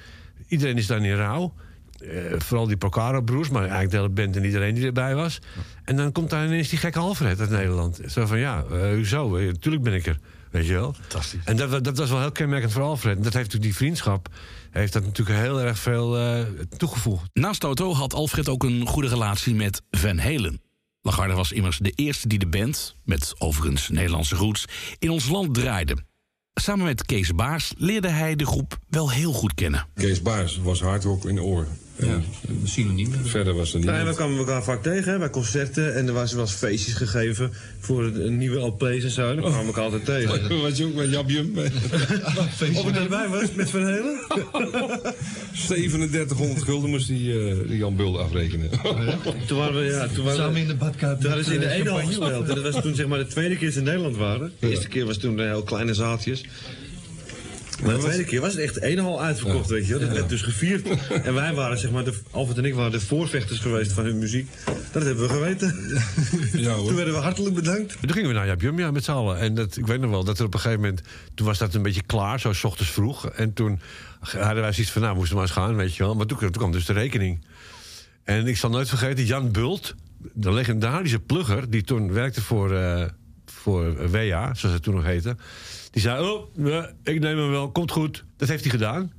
[0.49, 1.55] Iedereen is dan in rouw.
[2.01, 2.09] Eh,
[2.39, 5.41] vooral die Porcaro-broers, maar eigenlijk de hele band en iedereen die erbij was.
[5.85, 8.01] En dan komt daar ineens die gekke Alfred uit Nederland.
[8.07, 9.37] Zo van, ja, eh, hoezo?
[9.37, 10.19] Eh, Tuurlijk ben ik er.
[10.51, 10.93] Weet je wel?
[10.93, 11.41] Fantastisch.
[11.45, 13.17] En dat, dat was wel heel kenmerkend voor Alfred.
[13.17, 14.29] En dat heeft natuurlijk die vriendschap...
[14.71, 16.45] heeft dat natuurlijk heel erg veel eh,
[16.77, 17.31] toegevoegd.
[17.33, 20.61] Naast Toto had Alfred ook een goede relatie met Van Halen.
[21.03, 24.65] Lagarde was immers de eerste die de band, met overigens Nederlandse roots,
[24.99, 25.97] in ons land draaide.
[26.55, 29.87] Samen met Kees Baars leerde hij de groep wel heel goed kennen.
[29.95, 31.79] Kees Baars was hardrock in de oren.
[32.07, 32.21] Ja,
[32.65, 33.13] synoniem.
[33.25, 33.89] Verder was er niet.
[33.89, 36.95] Nee, we kwamen elkaar vaak tegen hè, bij concerten en er was wel eens feestjes
[36.95, 39.35] gegeven voor een nieuwe LP's en zo.
[39.35, 40.61] Dan kwamen we elkaar altijd tegen.
[40.63, 41.59] Was je ook met Jabjum?
[42.77, 44.21] Of ik erbij was met Van Helen?
[45.53, 48.71] 3700 gulden moest die, eh, die Jan Bul afrekenen.
[49.47, 51.61] Toen waren we, ja, toen waren we, Samen in de badkuip Toen hadden ze in
[51.61, 52.49] de ene gespeeld.
[52.49, 54.53] En dat was toen zeg maar de tweede keer ze in Nederland waren.
[54.59, 56.45] De eerste keer was toen heel kleine zaaltjes.
[57.85, 60.01] Maar de tweede keer was het echt eenmaal uitverkocht, weet je wel.
[60.01, 60.88] Dat werd dus gevierd.
[61.25, 64.19] En wij waren, zeg maar, de, Alfred en ik waren de voorvechters geweest van hun
[64.19, 64.49] muziek.
[64.93, 65.69] Dat hebben we geweten.
[66.87, 67.97] Toen werden we hartelijk bedankt.
[68.01, 69.38] Toen gingen we naar Jap Jumja met z'n allen.
[69.38, 71.03] En dat, ik weet nog wel dat er op een gegeven moment...
[71.35, 73.29] Toen was dat een beetje klaar, zo s ochtends vroeg.
[73.29, 73.81] En toen
[74.21, 76.14] hadden wij zoiets van, nou, moesten we maar eens gaan, weet je wel.
[76.14, 77.45] Maar toen, toen kwam dus de rekening.
[78.25, 79.95] En ik zal nooit vergeten, Jan Bult,
[80.33, 81.71] de legendarische plugger...
[81.71, 83.05] die toen werkte voor, eh
[83.45, 85.37] voor WA, zoals het toen nog heette...
[85.90, 86.55] die zei, oh,
[87.03, 88.24] ik neem hem wel, komt goed.
[88.37, 89.12] Dat heeft hij gedaan.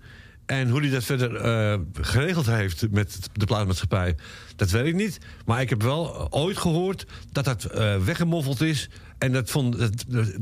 [0.45, 4.15] En hoe hij dat verder eh, geregeld heeft met de plaatmaatschappij,
[4.55, 5.17] dat weet ik niet.
[5.45, 8.89] Maar ik heb wel ooit gehoord dat dat eh, weggemoffeld is.
[9.17, 9.77] En dat, vond,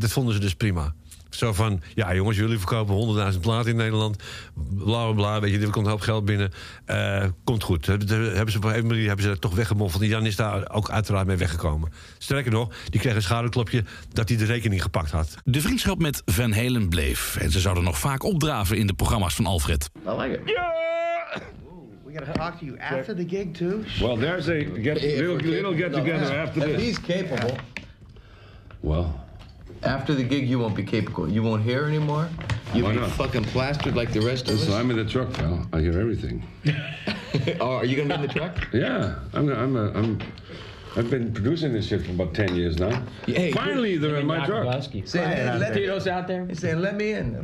[0.02, 0.96] dat vonden ze dus prima.
[1.30, 4.24] Zo van, ja jongens, jullie verkopen 100.000 platen in Nederland.
[4.54, 6.52] Bla bla bla, weet je, er komt een hoop geld binnen.
[6.86, 7.86] Eh, komt goed.
[7.86, 10.02] Hebben ze, hebben ze op een moment hebben ze dat toch weggemoffeld.
[10.04, 11.92] En Jan is daar ook uiteraard mee weggekomen.
[12.18, 15.36] Sterker nog, die kreeg een schouderklopje dat hij de rekening gepakt had.
[15.44, 17.36] De vriendschap met Van Halen bleef.
[17.36, 19.90] En ze zouden nog vaak opdraven in de programma's van Alfred.
[20.08, 20.58] I like it.
[22.06, 23.84] We gotta talk to you after the gig too.
[24.00, 26.86] Well, there's a get, little, little get together after If this.
[26.86, 27.56] he's capable.
[28.80, 29.06] Well,
[29.84, 31.30] After the gig, you won't be capable.
[31.30, 32.30] You won't hear anymore.
[32.74, 33.12] You'll Why be not?
[33.12, 34.60] fucking plastered like the rest of us.
[34.62, 35.66] listen, I'm in the truck, pal.
[35.74, 36.44] I hear everything.
[37.60, 38.68] oh, are you gonna be in the truck?
[38.74, 39.50] Yeah, I'm.
[39.50, 39.76] I'm.
[39.76, 40.20] A, I'm.
[40.96, 43.04] I've been producing this shit for about ten years now.
[43.26, 44.84] Hey, Finally, they're in my truck.
[45.06, 46.46] Saying, hey, let Tito's out there.
[46.48, 47.36] He's saying, let me in.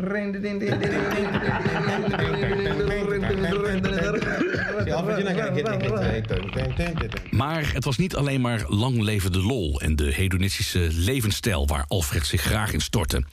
[7.32, 11.86] Maar het was niet alleen maar lang leven de lol en de hedonistische levensstijl waar
[11.88, 13.24] Alfred zich graag in stortte.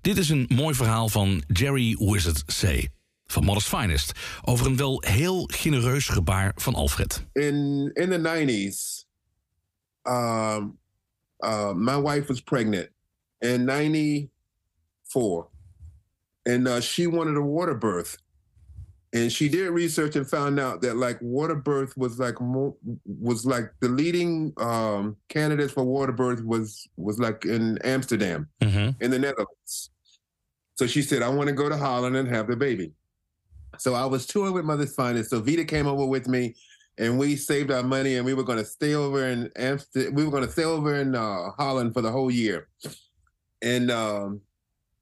[0.00, 2.88] Dit is een mooi verhaal van Jerry Wizard C.
[3.26, 4.12] van Modest Finest
[4.44, 7.26] over een wel heel genereus gebaar van Alfred.
[7.32, 9.06] in in the nineties,
[10.02, 10.78] um,
[11.38, 12.88] uh, my wife was pregnant
[13.38, 14.30] in ninety
[15.02, 15.48] four,
[16.42, 18.18] and uh, she wanted a water birth,
[19.12, 23.46] and she did research and found out that like water birth was like mo- was
[23.46, 28.48] like the leading um, candidates for water birth was was like in Amsterdam
[29.00, 29.90] in the Netherlands.
[30.76, 32.92] So she said, I want to go to Holland and have the baby.
[33.78, 35.30] So I was touring with Mother's Finest.
[35.30, 36.54] So Vita came over with me
[36.98, 40.14] and we saved our money and we were going to stay over in Amsterdam.
[40.14, 42.68] We were going to stay over in uh, Holland for the whole year.
[43.62, 44.40] And um,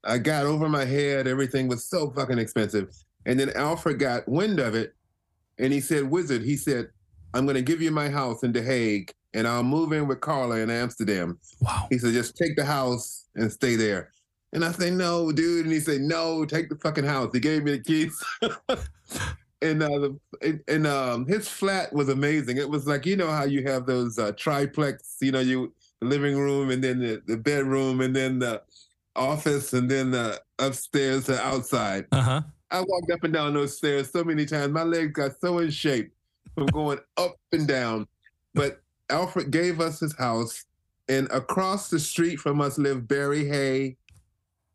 [0.03, 1.27] I got over my head.
[1.27, 2.89] Everything was so fucking expensive.
[3.25, 4.95] And then Alfred got wind of it
[5.57, 6.89] and he said, Wizard, he said,
[7.33, 10.21] I'm going to give you my house in The Hague and I'll move in with
[10.21, 11.39] Carla in Amsterdam.
[11.61, 11.87] Wow.
[11.89, 14.11] He said, just take the house and stay there.
[14.53, 15.65] And I say, no, dude.
[15.65, 17.31] And he said, no, take the fucking house.
[17.33, 18.23] He gave me the keys.
[19.61, 22.57] and uh, the, and, and um, his flat was amazing.
[22.57, 26.07] It was like you know how you have those uh, triplex, you know, you the
[26.07, 28.61] living room and then the, the bedroom and then the
[29.15, 32.05] office and then the upstairs to outside.
[32.11, 32.41] Uh-huh.
[32.71, 34.73] I walked up and down those stairs so many times.
[34.73, 36.11] My legs got so in shape
[36.53, 38.07] from going up and down.
[38.53, 40.65] But Alfred gave us his house,
[41.07, 43.95] and across the street from us lived Barry Hay,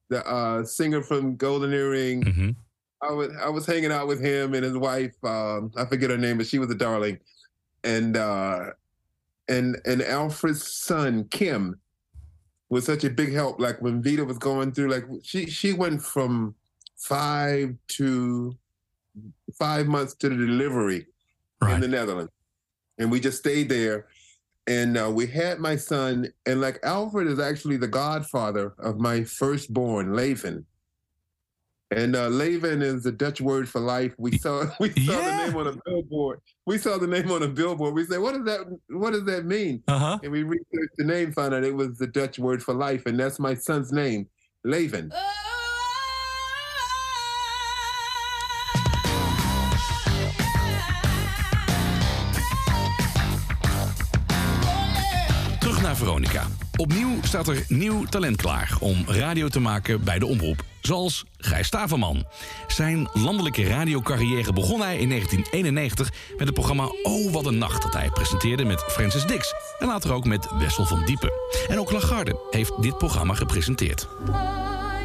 [0.09, 2.57] the uh, singer from Golden Earring.
[3.02, 5.12] I was I was hanging out with him and his wife.
[5.24, 7.18] Um, I forget her name, but she was a darling.
[7.85, 8.70] And uh,
[9.48, 11.81] and and Alfred's son Kim
[12.70, 13.61] was such a big help.
[13.61, 16.55] Like when Vita was going through, like she she went from
[17.02, 18.56] five to
[19.58, 21.06] five months to the delivery
[21.68, 22.32] in the Netherlands,
[22.98, 24.06] and we just stayed there.
[24.68, 29.24] And uh, we had my son, and like Alfred is actually the godfather of my
[29.24, 30.64] firstborn, Leven.
[31.90, 34.14] And uh, Leven is the Dutch word for life.
[34.18, 36.40] We saw we saw the name on a billboard.
[36.64, 37.94] We saw the name on a billboard.
[37.94, 38.78] We said, "What does that?
[38.88, 40.18] What does that mean?" Uh-huh.
[40.22, 43.18] And we researched the name, found out it was the Dutch word for life, and
[43.18, 44.28] that's my son's name,
[44.64, 45.10] Leven.
[45.10, 45.51] Terug
[56.83, 60.64] Opnieuw staat er nieuw talent klaar om radio te maken bij de omroep.
[60.81, 62.27] Zoals Gijs Staverman.
[62.66, 67.83] Zijn landelijke radiocarrière begon hij in 1991 met het programma Oh Wat een Nacht...
[67.83, 71.33] dat hij presenteerde met Francis Dix en later ook met Wessel van Diepen.
[71.68, 74.09] En ook Lagarde heeft dit programma gepresenteerd.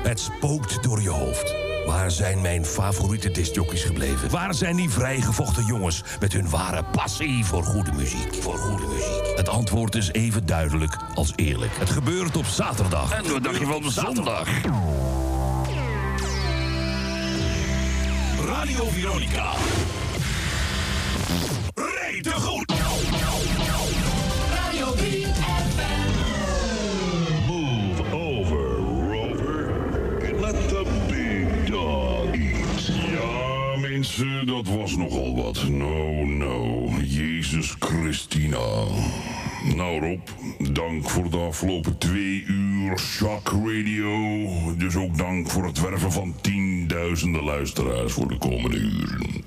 [0.04, 1.67] Het spookt door je hoofd.
[1.88, 4.30] Waar zijn mijn favoriete discjockeys gebleven?
[4.30, 8.36] Waar zijn die vrijgevochten jongens met hun ware passie voor goede muziek?
[8.42, 9.36] Voor goede muziek.
[9.36, 11.78] Het antwoord is even duidelijk als eerlijk.
[11.78, 13.12] Het gebeurt op zaterdag.
[13.12, 14.48] En wat dacht je van zondag?
[18.46, 19.52] Radio Veronica.
[21.76, 22.77] Rete goed.
[34.46, 35.70] Dat was nogal wat.
[35.70, 36.90] No, no.
[37.02, 38.86] Jezus Christina.
[39.76, 40.28] Nou Rob,
[40.74, 44.48] dank voor de afgelopen twee uur Shock Radio.
[44.78, 49.44] Dus ook dank voor het werven van tienduizenden luisteraars voor de komende uren.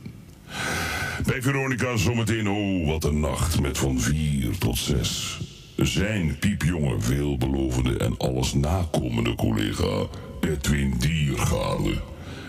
[1.27, 5.41] Bij Veronica zometeen, oh wat een nacht met van vier tot zes.
[5.77, 10.07] Zijn piepjonge, veelbelovende en alles nakomende collega
[10.41, 11.95] Edwin Diergaarde.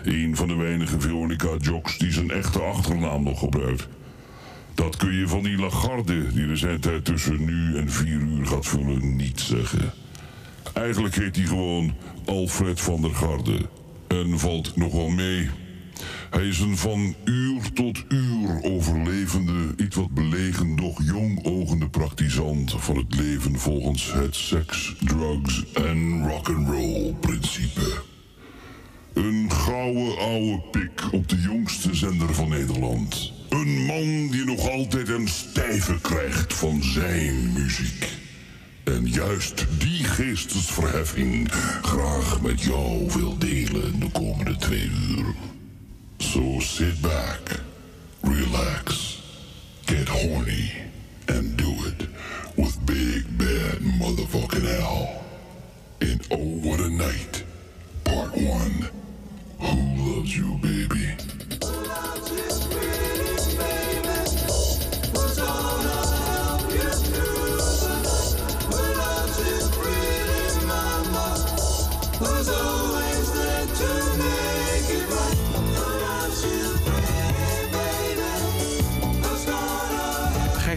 [0.04, 3.88] Een van de weinige Veronica-jocks die zijn echte achternaam nog gebruikt.
[4.74, 8.66] Dat kun je van die Lagarde, die de zendtijd tussen nu en vier uur gaat
[8.66, 9.92] vullen, niet zeggen.
[10.72, 11.94] Eigenlijk heet hij gewoon
[12.24, 13.68] Alfred van der Garde.
[14.08, 15.50] En valt nog wel mee.
[16.30, 22.74] Hij is een van uur tot uur overlevende, iets wat belegen, doch jong ogende praktisant
[22.78, 28.11] van het leven volgens het seks, drugs en rock'n'roll principe.
[29.14, 33.32] Een gouden oude pik op de jongste zender van Nederland.
[33.48, 38.08] Een man die nog altijd een stijve krijgt van zijn muziek.
[38.84, 41.52] En juist die geestesverheffing
[41.82, 45.34] graag met jou wil delen de komende twee uur.
[46.18, 47.62] So sit back,
[48.20, 49.18] relax,
[49.84, 50.72] get horny,
[51.26, 52.08] and do it
[52.54, 55.08] with Big Bad Motherfucking Al.
[55.98, 57.44] In Oh What a Night,
[58.02, 59.01] Part 1.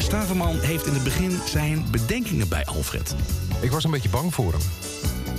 [0.05, 3.15] Staverman heeft in het begin zijn bedenkingen bij Alfred.
[3.61, 4.61] Ik was een beetje bang voor hem.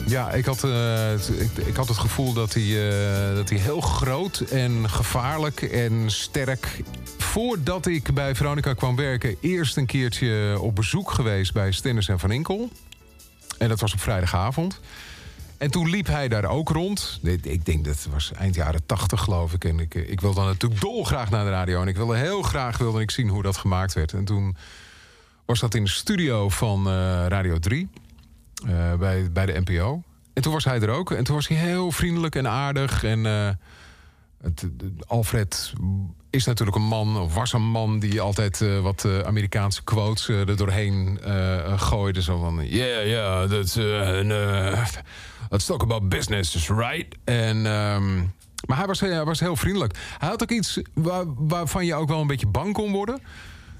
[0.07, 2.91] Ja, ik had, eh, ik, ik had het gevoel dat hij,
[3.31, 6.81] eh, dat hij heel groot en gevaarlijk en sterk...
[7.19, 9.37] Voordat ik bij Veronica kwam werken...
[9.41, 12.71] eerst een keertje op bezoek geweest bij Stennis en Van Inkel.
[13.59, 14.81] En dat was op vrijdagavond.
[15.59, 17.21] En toen liep hij daar ook rond.
[17.23, 19.65] Ik- Ik denk dat was eind jaren tachtig, geloof ik.
[19.65, 21.81] En ik, ik wilde dan natuurlijk dolgraag naar de radio.
[21.83, 24.13] En ik wilde heel graag wilde ik zien hoe dat gemaakt werd.
[24.13, 24.57] En toen
[25.45, 26.93] was dat in de studio van eh,
[27.29, 27.89] Radio 3.
[28.65, 30.03] Eh, bij, bij de NPO.
[30.33, 31.11] En toen was hij er ook.
[31.11, 33.05] En toen was hij heel vriendelijk en aardig.
[33.05, 33.49] En eh,
[34.43, 34.67] het,
[35.07, 35.73] Alfred
[36.31, 37.99] is natuurlijk een man, of was een man...
[37.99, 41.19] die altijd eh, wat Amerikaanse quotes er doorheen
[41.77, 42.23] gooide.
[42.23, 44.33] Zo van, yeah, yeah, that's, and,
[45.51, 47.17] let's talk about business, right?
[47.25, 47.67] En...
[47.67, 48.17] ehm,
[48.67, 49.99] maar hij was, hij was heel vriendelijk.
[50.19, 53.21] Hij had ook iets waar, waarvan je ook wel een beetje bang kon worden.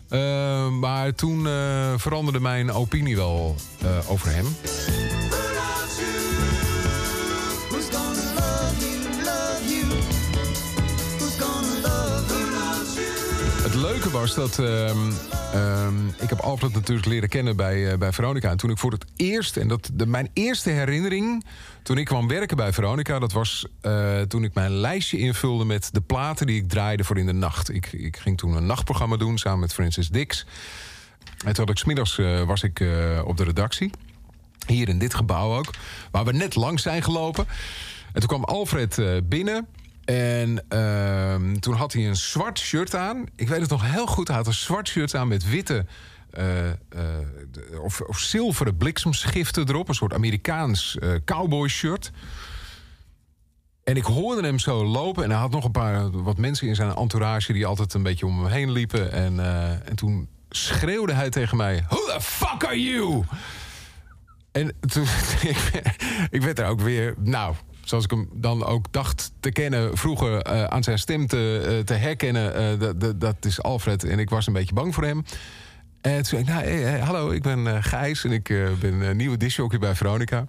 [0.09, 4.47] Eh, maar toen eh, veranderde mijn opinie wel eh, over hem.
[13.77, 15.13] Leuke was dat ehm,
[15.53, 18.51] ehm, ik heb Alfred natuurlijk leren kennen bij, eh, bij Veronica.
[18.51, 21.45] En toen ik voor het eerst, en dat de, mijn eerste herinnering
[21.83, 25.89] toen ik kwam werken bij Veronica, dat was eh, toen ik mijn lijstje invulde met
[25.93, 27.75] de platen die ik draaide voor in de nacht.
[27.75, 30.47] Ik, ik ging toen een nachtprogramma doen samen met Francis Dix.
[31.45, 32.85] En toen had ik smiddags eh, was ik
[33.25, 33.91] op de redactie.
[34.67, 35.71] Hier in dit gebouw ook.
[36.11, 37.47] Waar we net langs zijn gelopen.
[38.13, 39.67] En toen kwam Alfred binnen.
[40.07, 43.27] En ehm, toen had hij een zwart shirt aan.
[43.37, 44.29] Ik weet het nog heel goed.
[44.29, 45.87] Hij had een zwart shirt aan met witte...
[46.31, 46.75] eh, eh,
[47.83, 49.89] of, of zilveren bliksemschiften erop.
[49.89, 52.11] Een soort Amerikaans eh cowboy shirt.
[53.85, 55.25] En ik hoorde hem zo lopen.
[55.25, 57.53] En hij had nog een paar wat mensen in zijn entourage...
[57.53, 59.13] die altijd een beetje om hem heen liepen.
[59.13, 59.41] En,
[59.85, 61.85] en toen schreeuwde hij tegen mij...
[61.89, 63.25] Who the fuck are you?
[64.53, 65.07] En toen,
[66.37, 67.55] ik werd er ook weer, nou,
[67.89, 69.97] zoals ik hem dan ook dacht te kennen...
[69.97, 74.05] vroeger eh, aan zijn stem te, eh, te herkennen, eh, dat- is Alfred.
[74.05, 75.25] En ik was een beetje bang voor hem.
[76.01, 78.25] En toen zei ik, nou, hey, hey, hallo, ik ben Gijs...
[78.25, 80.47] en ik ben nieuwe disjockey bij Veronica.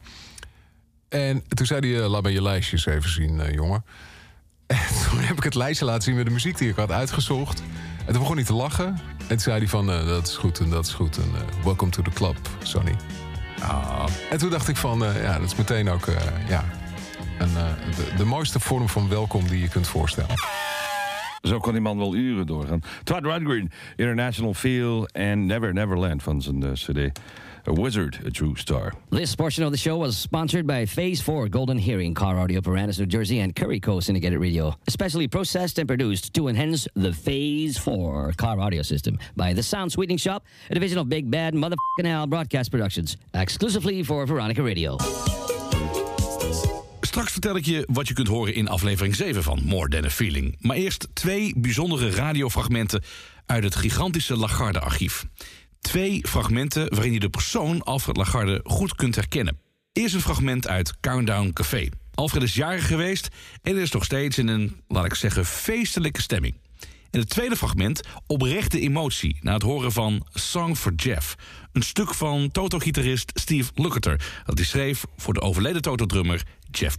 [1.10, 3.84] En toen zei hij, laat me je lijstjes even zien, jongen.
[4.68, 7.64] En toen heb ik het lijstje laten zien met de muziek die ik had uitgezocht.
[8.06, 8.88] En toen begon hij te lachen.
[9.18, 11.18] En toen zei hij van, dat is goed en dat is goed.
[11.18, 11.32] En
[11.64, 12.96] welcome to the club, Sonny.
[13.62, 14.06] Ah.
[14.30, 16.06] En toen dacht ik van, ja, dat is meteen ook
[16.48, 16.64] ja,
[17.40, 20.36] een, eh, de, de mooiste vorm van welkom die je kunt voorstellen.
[21.42, 22.82] Zo kan die man wel uren doorgaan.
[23.04, 27.20] Todd Rundgren, International Feel en Never Neverland van zijn eh, CD.
[27.68, 28.94] A Wizard, A True Star.
[29.10, 32.98] This portion of the show was sponsored by Phase 4 Golden Hearing Car Audio Paramus,
[32.98, 34.00] New Jersey, and Curry Co.
[34.00, 34.74] Syndicated Radio.
[34.88, 39.92] Especially processed and produced to enhance the Phase 4 car audio system by The Sound
[39.92, 44.98] Sweetening Shop, a division of Big Bad Motherfucking Al Broadcast Productions, exclusively for Veronica Radio.
[47.18, 50.10] Straks vertel ik je wat je kunt horen in aflevering 7 van More Than a
[50.10, 50.56] Feeling.
[50.60, 53.04] Maar eerst twee bijzondere radiofragmenten
[53.46, 55.26] uit het gigantische Lagarde-archief.
[55.82, 59.60] Twee fragmenten waarin je de persoon Alfred Lagarde goed kunt herkennen.
[59.94, 61.90] Eerst een fragment uit Countdown Café.
[62.14, 63.28] Alfred is jarig geweest
[63.62, 66.56] en is nog steeds in een, laat ik zeggen, feestelijke stemming.
[67.12, 71.36] En het tweede fragment oprechte emotie na het horen van Song for Jeff.
[71.72, 74.42] Een stuk van Toto-gitarist Steve Lukather...
[74.46, 76.98] dat hij schreef voor de overleden Toto-drummer Jeff.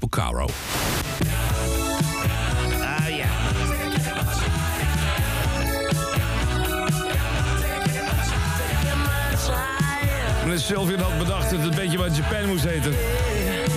[10.49, 12.93] Meneer Sylvian had bedacht dat het een beetje wat Japan moest heten.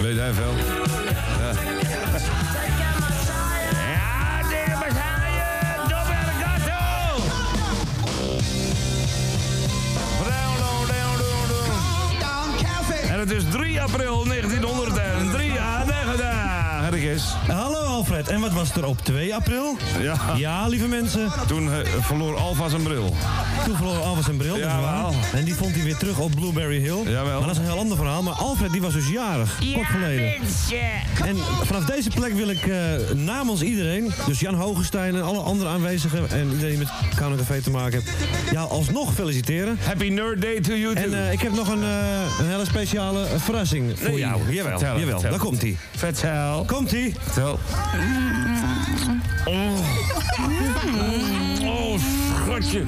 [0.01, 0.70] Weet hij veel.
[13.21, 15.53] Het is 3 april 1903.
[15.53, 16.17] Ja, dag,
[16.81, 17.35] Herkes.
[17.47, 19.77] Hallo Alfred, en wat was er op 2 april?
[19.99, 20.15] Ja.
[20.37, 21.31] Ja, lieve mensen.
[21.47, 23.15] Toen eh, verloor Alfa zijn bril.
[23.65, 24.81] Toen verloor Alfred zijn bril, dat is waar.
[24.81, 25.13] Jawel.
[25.33, 26.97] En die vond hij weer terug op Blueberry Hill.
[27.05, 27.37] Jawel.
[27.37, 28.23] Maar dat is een heel ander verhaal.
[28.23, 30.33] Maar Alfred die was dus jarig, kort geleden.
[31.25, 32.77] En vanaf deze plek wil ik eh,
[33.15, 36.29] namens iedereen, dus Jan Hogenstein en alle andere aanwezigen...
[36.29, 38.11] en iedereen die met Kano Café te maken heeft,
[38.51, 39.77] jou alsnog feliciteren.
[39.81, 41.03] Happy Nerd Day to you too.
[41.03, 44.39] En eh, ik heb nog een, eh, een hele speciale verrassing voor Nee, jou.
[44.53, 45.11] Jawel, vertel, jawel.
[45.19, 45.29] vertel.
[45.29, 45.77] Daar komt hij.
[45.95, 46.63] Vertel.
[46.65, 47.15] Komt hij.
[47.19, 47.59] Vertel.
[49.45, 49.79] Oh.
[51.65, 51.99] oh,
[52.43, 52.83] schatje.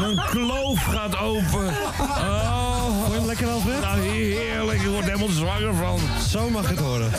[0.00, 1.68] Mijn kloof gaat open.
[1.98, 3.04] Oh.
[3.04, 3.80] Vond je lekker, Alfred?
[3.80, 4.80] Nou, heerlijk.
[4.80, 6.00] Ik word helemaal zwanger van.
[6.28, 7.10] Zo mag het horen.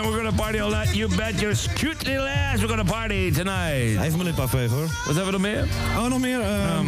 [0.00, 0.94] And we're gonna party all night.
[0.94, 2.60] You bet your cute little ass.
[2.60, 4.00] We're gonna party tonight.
[4.00, 4.86] Even mijn lip afvegen, hoor.
[5.06, 5.66] Wat hebben we nog meer?
[5.96, 6.40] Oh, nog meer?
[6.40, 6.86] ehm,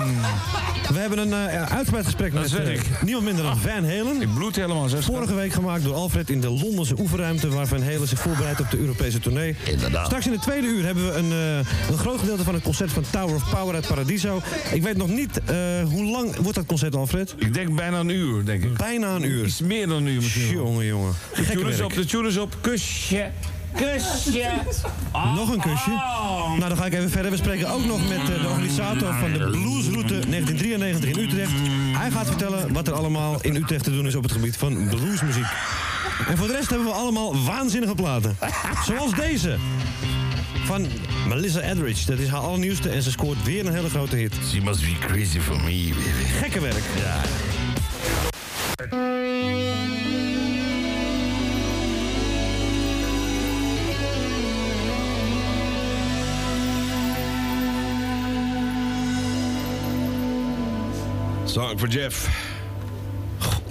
[0.92, 4.22] we hebben een eh, uitgebreid gesprek met eh, niemand minder dan Van Halen.
[4.22, 5.04] Ik bloed helemaal, zeg.
[5.04, 7.48] Vorige week gemaakt door Alfred in de Londense oefenruimte...
[7.48, 9.56] waar Van Halen zich voorbereidt op de Europese tournee.
[9.64, 10.06] Inderdaad.
[10.06, 12.92] Straks in het tweede uur hebben we een, eh, een groot gedeelte van het concert
[12.92, 14.42] van Tower of Power uit Paradiso.
[14.72, 15.40] Ik weet nog niet
[15.84, 17.34] hoe lang wordt dat concert, Alfred?
[17.38, 18.76] Ik denk bijna een uur, denk ik.
[18.76, 19.44] Bijna een uur.
[19.44, 20.48] Iets meer dan een uur misschien.
[20.48, 21.12] Jongen, jongen.
[21.36, 22.56] De tuners op, de tuners op.
[23.02, 23.30] Kusje.
[23.74, 24.50] Kusje.
[25.34, 25.90] Nog een kusje.
[25.90, 27.30] Nou, dan ga ik even verder.
[27.30, 31.52] We spreken ook nog met eh, de organisator van de Bluesroute 1993 in Utrecht.
[31.98, 34.88] Hij gaat vertellen wat er allemaal in Utrecht te doen is op het gebied van
[34.88, 35.46] bluesmuziek.
[36.28, 38.36] En voor de rest hebben we allemaal waanzinnige platen.
[38.84, 39.56] Zoals deze.
[40.64, 40.86] Van
[41.28, 42.06] Melissa Etheridge.
[42.06, 44.34] Dat is haar allernieuwste en ze scoort weer een hele grote hit.
[44.50, 46.24] She must be crazy for me, baby.
[46.40, 46.82] Gekke werk.
[46.96, 47.20] Ja.
[61.52, 62.28] Song for Jeff.
[63.38, 63.62] God,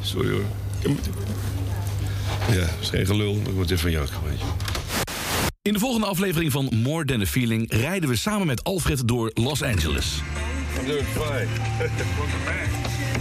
[0.00, 0.44] sorry hoor.
[2.50, 4.44] Ja, is geen gelul, maar ik word even van jak, weet je.
[5.62, 9.30] In de volgende aflevering van More Than a Feeling rijden we samen met Alfred door
[9.34, 10.20] Los Angeles.
[10.78, 11.46] I'm doing fine.
[11.78, 12.68] Welcome back.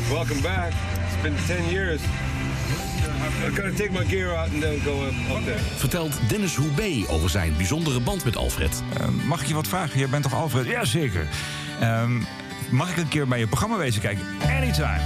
[0.10, 0.72] Welcome back.
[0.72, 2.02] It's been 10 years.
[2.02, 5.60] I gotta take my gear out and then go up, up there.
[5.76, 8.84] Vertelt Dennis Hoebe over zijn bijzondere band met Alfred.
[9.26, 10.00] mag ik je wat vragen?
[10.00, 10.66] Jij bent toch Alfred?
[10.66, 11.28] Jazeker.
[11.80, 12.22] Ehm
[12.72, 14.26] mag ik een keer bij je programma wezen kijken?
[14.58, 15.02] Anytime.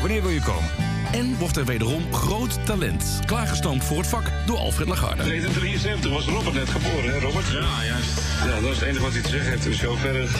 [0.00, 0.70] Wanneer wil je komen?
[1.12, 3.20] En wordt er wederom groot talent.
[3.26, 5.24] Klaargestoomd voor het vak door Alfred Lagarde.
[5.24, 7.46] 1973 was Robert net geboren, hè Robert?
[7.46, 8.20] Ja, juist.
[8.44, 10.22] Ja, dat is het enige wat hij te zeggen heeft in de show verder.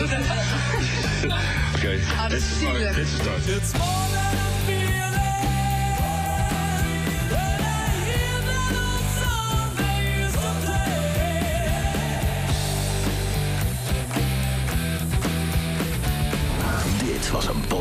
[1.76, 1.98] Oké,
[2.28, 2.94] dit is start.
[2.94, 4.77] Dit is start.